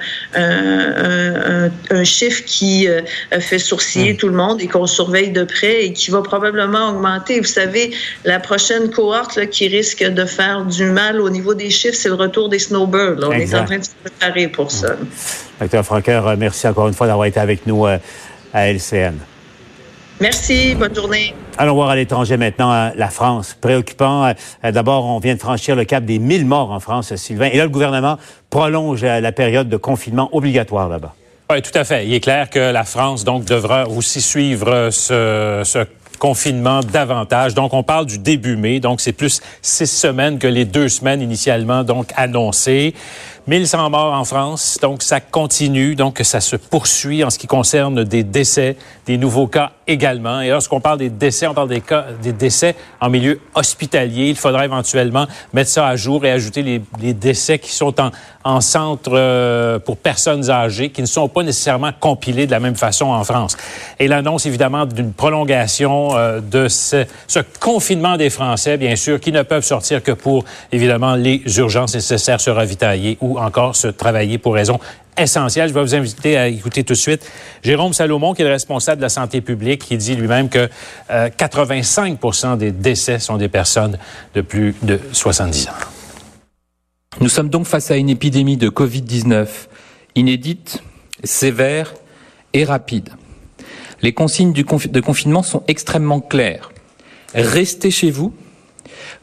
un, 1.90 2.05
chiffre 2.05 2.42
qui 2.44 2.87
euh, 2.88 3.01
fait 3.40 3.59
sourciller 3.59 4.12
hmm. 4.12 4.16
tout 4.16 4.29
le 4.29 4.35
monde 4.35 4.61
et 4.61 4.66
qu'on 4.66 4.87
surveille 4.87 5.31
de 5.31 5.44
près 5.44 5.85
et 5.87 5.92
qui 5.92 6.11
va 6.11 6.23
probablement 6.23 6.90
augmenter. 6.90 7.40
Vous 7.40 7.47
savez, 7.47 7.92
la 8.25 8.40
prochaine 8.40 8.90
cohorte 8.90 9.47
qui 9.51 9.68
risque 9.68 10.05
de 10.05 10.25
faire 10.25 10.64
du 10.64 10.85
mal 10.85 11.20
au 11.20 11.31
niveau 11.31 11.55
des 11.55 11.70
chiffres, 11.70 11.97
c'est 11.99 12.09
le 12.09 12.14
retour 12.14 12.49
des 12.49 12.59
snowbirds. 12.59 13.20
On 13.23 13.33
est 13.33 13.55
en 13.55 13.64
train 13.64 13.79
de 13.79 13.85
se 13.85 13.90
préparer 14.03 14.49
pour 14.49 14.70
ça. 14.70 14.97
Docteur 15.61 15.85
Franqueur, 15.85 16.37
merci 16.37 16.66
encore 16.66 16.88
une 16.88 16.94
fois 16.94 17.07
d'avoir 17.07 17.27
été 17.27 17.40
avec 17.40 17.66
nous 17.66 17.87
euh, 17.87 17.99
à 18.53 18.68
LCN. 18.68 19.18
Merci, 20.25 20.75
bonne 20.75 20.95
journée. 20.95 21.35
Allons 21.59 21.75
voir 21.75 21.91
à 21.91 21.97
l'étranger 21.97 22.39
maintenant 22.39 22.73
euh, 22.73 22.89
la 22.97 23.09
France. 23.09 23.55
Préoccupant. 23.61 24.33
Euh, 24.65 24.73
d'abord, 24.73 25.05
on 25.05 25.19
vient 25.19 25.35
de 25.35 25.39
franchir 25.39 25.77
le 25.77 25.85
cap 25.85 26.03
des 26.03 26.19
1000 26.19 26.47
morts 26.47 26.71
en 26.71 26.81
France, 26.81 27.15
Sylvain. 27.15 27.51
Et 27.53 27.59
là, 27.59 27.65
le 27.65 27.69
gouvernement 27.69 28.17
prolonge 28.49 29.05
euh, 29.05 29.21
la 29.21 29.33
période 29.33 29.69
de 29.69 29.77
confinement 29.77 30.31
obligatoire 30.33 30.89
là-bas. 30.89 31.15
Oui, 31.53 31.61
tout 31.61 31.79
à 31.79 31.85
fait. 31.85 32.07
Il 32.07 32.15
est 32.15 32.21
clair 32.21 32.49
que 32.49 32.59
la 32.59 32.85
France, 32.85 33.25
donc, 33.25 33.45
devra 33.45 33.87
aussi 33.87 34.23
suivre 34.23 34.89
ce, 34.91 35.61
ce 35.63 35.85
confinement 36.19 36.81
davantage. 36.81 37.53
Donc, 37.53 37.75
on 37.75 37.83
parle 37.83 38.07
du 38.07 38.17
début 38.17 38.57
mai. 38.57 38.81
Donc, 38.81 39.03
c'est 39.03 39.13
plus 39.13 39.43
six 39.61 39.87
semaines 39.87 40.39
que 40.39 40.47
les 40.47 40.65
deux 40.65 40.89
semaines 40.89 41.21
initialement, 41.21 41.85
donc, 41.85 42.13
annoncées. 42.17 42.95
1100 43.46 43.90
morts 43.90 44.14
en 44.14 44.24
France, 44.24 44.78
donc 44.80 45.02
ça 45.02 45.20
continue, 45.20 45.96
donc 45.96 46.18
ça 46.24 46.40
se 46.40 46.57
poursuit 46.57 47.22
en 47.24 47.28
ce 47.28 47.38
qui 47.38 47.46
concerne 47.46 48.02
des 48.02 48.24
décès, 48.24 48.76
des 49.04 49.18
nouveaux 49.18 49.48
cas 49.48 49.72
également. 49.87 50.40
Et 50.40 50.48
lorsqu'on 50.48 50.80
parle 50.80 50.96
des 50.96 51.11
décès, 51.11 51.46
on 51.46 51.52
parle 51.52 51.68
des 51.68 51.83
cas, 51.83 52.07
des 52.22 52.33
décès 52.33 52.74
en 53.02 53.11
milieu 53.11 53.38
hospitalier. 53.54 54.28
Il 54.28 54.37
faudra 54.37 54.64
éventuellement 54.64 55.26
mettre 55.52 55.68
ça 55.68 55.87
à 55.87 55.94
jour 55.94 56.24
et 56.24 56.30
ajouter 56.30 56.62
les, 56.62 56.80
les 57.02 57.12
décès 57.12 57.59
qui 57.59 57.70
sont 57.70 58.00
en, 58.00 58.12
en 58.44 58.62
centre 58.62 59.11
euh, 59.12 59.78
pour 59.78 59.98
personnes 59.98 60.50
âgées, 60.50 60.90
qui 60.90 61.02
ne 61.02 61.07
sont 61.07 61.28
pas 61.28 61.42
nécessairement 61.42 61.90
compilés 61.98 62.46
de 62.46 62.50
la 62.50 62.61
même 62.61 62.76
façon 62.76 63.07
en 63.07 63.24
France. 63.24 63.59
Et 63.98 64.09
l'annonce 64.09 64.46
évidemment 64.46 64.87
d'une 64.87 65.12
prolongation 65.12 66.16
euh, 66.16 66.40
de 66.40 66.68
ce, 66.68 67.04
ce 67.26 67.40
confinement 67.61 68.16
des 68.16 68.30
Français, 68.30 68.78
bien 68.78 68.96
sûr, 68.96 69.20
qui 69.20 69.33
ne 69.33 69.42
peuvent 69.42 69.64
sortir 69.64 70.02
que 70.02 70.12
pour 70.12 70.44
évidemment 70.72 71.14
les 71.14 71.42
urgences 71.59 71.94
nécessaires, 71.94 72.40
se 72.40 72.50
ravitailler 72.50 73.16
ou 73.20 73.34
encore 73.38 73.77
se 73.77 73.88
travailler 73.88 74.38
pour 74.38 74.55
raison 74.55 74.79
essentielle. 75.16 75.68
Je 75.68 75.75
vais 75.75 75.83
vous 75.83 75.94
inviter 75.94 76.37
à 76.37 76.49
écouter 76.49 76.85
tout 76.85 76.94
de 76.94 76.99
suite 76.99 77.31
Jérôme 77.62 77.92
Salomon, 77.92 78.35
qui 78.35 78.42
est 78.42 78.44
le 78.44 78.51
responsable 78.51 78.99
de 78.99 79.03
la 79.03 79.09
santé 79.09 79.40
publique, 79.40 79.85
qui 79.85 79.97
dit 79.97 80.14
lui-même 80.14 80.49
que 80.49 80.68
euh, 81.11 81.29
85 81.29 82.59
des 82.59 82.73
décès 82.73 83.18
sont 83.18 83.37
des 83.37 83.49
personnes 83.49 83.99
de 84.35 84.40
plus 84.40 84.75
de 84.83 85.01
70 85.12 85.68
ans. 85.68 85.73
Nous 87.20 87.29
sommes 87.29 87.49
donc 87.49 87.66
face 87.66 87.90
à 87.90 87.97
une 87.97 88.11
épidémie 88.11 88.57
de 88.57 88.68
Covid-19 88.68 89.47
inédite, 90.16 90.83
sévère 91.23 91.94
et 92.53 92.64
rapide. 92.64 93.11
Les 94.03 94.12
consignes 94.12 94.53
de 94.53 95.01
confinement 95.01 95.42
sont 95.42 95.62
extrêmement 95.68 96.20
claires. 96.20 96.70
Restez 97.35 97.90
chez 97.90 98.11
vous 98.11 98.35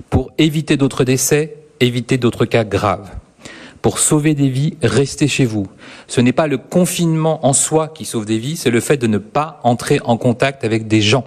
pour 0.09 0.31
éviter 0.37 0.77
d'autres 0.77 1.03
décès, 1.03 1.55
éviter 1.79 2.17
d'autres 2.17 2.45
cas 2.45 2.63
graves. 2.63 3.09
Pour 3.81 3.99
sauver 3.99 4.35
des 4.35 4.49
vies, 4.49 4.77
restez 4.81 5.27
chez 5.27 5.45
vous. 5.45 5.67
Ce 6.07 6.21
n'est 6.21 6.33
pas 6.33 6.47
le 6.47 6.57
confinement 6.57 7.45
en 7.45 7.53
soi 7.53 7.87
qui 7.87 8.05
sauve 8.05 8.25
des 8.25 8.37
vies, 8.37 8.57
c'est 8.57 8.69
le 8.69 8.79
fait 8.79 8.97
de 8.97 9.07
ne 9.07 9.17
pas 9.17 9.59
entrer 9.63 9.99
en 10.03 10.17
contact 10.17 10.63
avec 10.63 10.87
des 10.87 11.01
gens. 11.01 11.25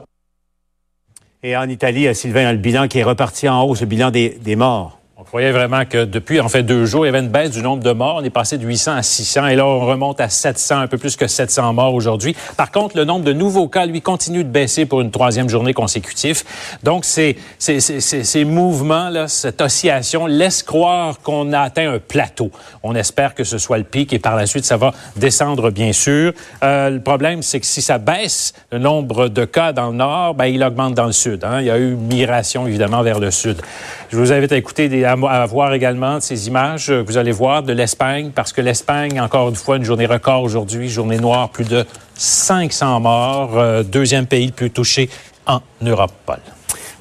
Et 1.43 1.57
en 1.57 1.69
Italie, 1.69 2.15
Sylvain, 2.15 2.53
le 2.53 2.59
bilan 2.59 2.89
qui 2.89 2.99
est 2.99 3.05
reparti 3.05 3.49
en 3.49 3.63
hausse, 3.65 3.81
le 3.81 3.87
bilan 3.87 4.11
des 4.11 4.57
morts. 4.57 4.99
On 5.17 5.23
croyait 5.23 5.53
vraiment 5.53 5.85
que 5.85 6.05
depuis, 6.05 6.41
en 6.41 6.49
fait, 6.49 6.65
deux 6.65 6.87
jours, 6.87 7.05
il 7.05 7.07
y 7.07 7.15
avait 7.15 7.25
une 7.25 7.29
baisse 7.29 7.53
du 7.53 7.63
nombre 7.63 7.85
de 7.85 7.93
morts. 7.93 8.17
On 8.19 8.25
est 8.25 8.31
passé 8.31 8.59
de 8.59 8.67
800 8.67 8.97
à 8.97 9.03
600 9.05 9.47
et 9.47 9.55
là, 9.55 9.65
on 9.65 9.87
remonte 9.87 10.21
à 10.21 10.29
700, 10.29 10.81
un 10.81 10.87
peu 10.89 10.99
plus 10.99 11.15
que 11.15 11.29
700 11.29 11.73
morts 11.73 11.95
aujourd'hui. 11.95 12.35
Par 12.57 12.73
contre, 12.73 12.97
le 12.97 13.05
nombre 13.05 13.25
de 13.25 13.33
nouveaux 13.33 13.69
cas, 13.69 13.87
lui, 13.87 14.03
continue 14.03 14.43
de 14.43 14.49
baisser 14.49 14.87
pour 14.87 15.03
une 15.03 15.13
troisième 15.13 15.49
journée 15.49 15.73
consécutive. 15.73 16.43
Donc, 16.83 17.05
ces, 17.05 17.37
ces, 17.61 17.79
ces, 17.79 18.01
ces 18.01 18.45
mouvements-là, 18.45 19.29
cette 19.29 19.61
oscillation 19.61 20.27
laisse 20.27 20.65
croire 20.65 21.21
qu'on 21.21 21.53
a 21.53 21.61
atteint 21.61 21.93
un 21.93 22.01
plateau. 22.01 22.51
On 22.83 22.97
espère 22.97 23.37
que 23.37 23.45
ce 23.45 23.57
soit 23.57 23.79
le 23.79 23.85
pic 23.85 24.13
et 24.13 24.19
par 24.19 24.35
la 24.35 24.47
suite, 24.47 24.65
ça 24.65 24.77
va 24.77 24.95
descendre, 25.15 25.71
bien 25.71 25.93
sûr. 25.93 26.33
Euh, 26.65 26.91
le 26.91 27.01
problème, 27.01 27.41
c'est 27.43 27.61
que 27.61 27.67
si 27.67 27.83
ça 27.83 27.99
baisse, 27.99 28.53
le 28.73 28.79
nombre 28.79 29.29
de 29.29 29.45
cas 29.45 29.73
dans 29.73 29.91
le 29.91 29.97
nord, 29.97 30.35
ben, 30.35 30.47
il 30.47 30.65
augmente 30.65 30.95
dans 30.95 31.07
le 31.07 31.13
sud. 31.13 31.45
Hein. 31.45 31.61
Il 31.61 31.67
y 31.67 31.71
a 31.71 31.79
eu 31.79 31.95
migration, 31.95 32.67
évidemment, 32.67 33.05
vers 33.05 33.21
le 33.21 33.31
sud. 33.31 33.63
Je 34.11 34.17
vous 34.17 34.33
invite 34.33 34.51
à 34.51 34.57
écouter 34.57 34.89
des 34.89 35.04
à 35.05 35.47
voir 35.47 35.73
également 35.75 36.21
ces 36.21 36.49
images 36.49 36.87
que 36.87 37.03
vous 37.07 37.19
allez 37.19 37.33
voir 37.33 37.63
de 37.63 37.73
l'Espagne, 37.73 38.31
parce 38.35 38.53
que 38.53 38.61
l'Espagne, 38.61 39.21
encore 39.21 39.49
une 39.49 39.55
fois, 39.55 39.77
une 39.77 39.85
journée 39.85 40.07
record 40.07 40.43
aujourd'hui, 40.43 40.89
journée 40.89 41.19
noire, 41.19 41.51
plus 41.51 41.69
de 41.69 41.85
500 42.15 43.01
morts, 43.01 43.59
euh, 43.59 43.83
deuxième 43.83 44.27
pays 44.27 44.47
le 44.47 44.53
plus 44.53 44.71
touché 44.71 45.09
en 45.47 45.61
Europe, 45.83 46.13
Paul. 46.25 46.39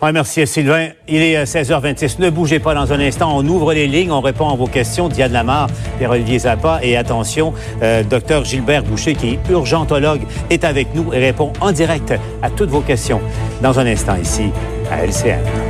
Oui, 0.01 0.09
merci 0.11 0.45
Sylvain. 0.45 0.89
Il 1.07 1.21
est 1.21 1.45
16h26. 1.45 2.19
Ne 2.19 2.29
bougez 2.29 2.59
pas 2.59 2.73
dans 2.73 2.91
un 2.91 2.99
instant. 2.99 3.37
On 3.37 3.47
ouvre 3.47 3.73
les 3.73 3.87
lignes, 3.87 4.11
on 4.11 4.19
répond 4.19 4.49
à 4.49 4.55
vos 4.55 4.67
questions. 4.67 5.07
Diane 5.07 5.31
Lamar, 5.31 5.69
Pierre-Olivier 5.97 6.39
Zappa 6.39 6.79
et 6.83 6.97
attention, 6.97 7.53
euh, 7.81 8.03
docteur 8.03 8.43
Gilbert 8.43 8.83
Boucher, 8.83 9.15
qui 9.15 9.29
est 9.29 9.39
urgentologue, 9.49 10.23
est 10.49 10.65
avec 10.65 10.93
nous 10.93 11.13
et 11.13 11.19
répond 11.19 11.53
en 11.61 11.71
direct 11.71 12.13
à 12.41 12.49
toutes 12.49 12.69
vos 12.69 12.81
questions 12.81 13.21
dans 13.61 13.79
un 13.79 13.85
instant 13.85 14.17
ici 14.17 14.49
à 14.91 15.05
LCN. 15.05 15.62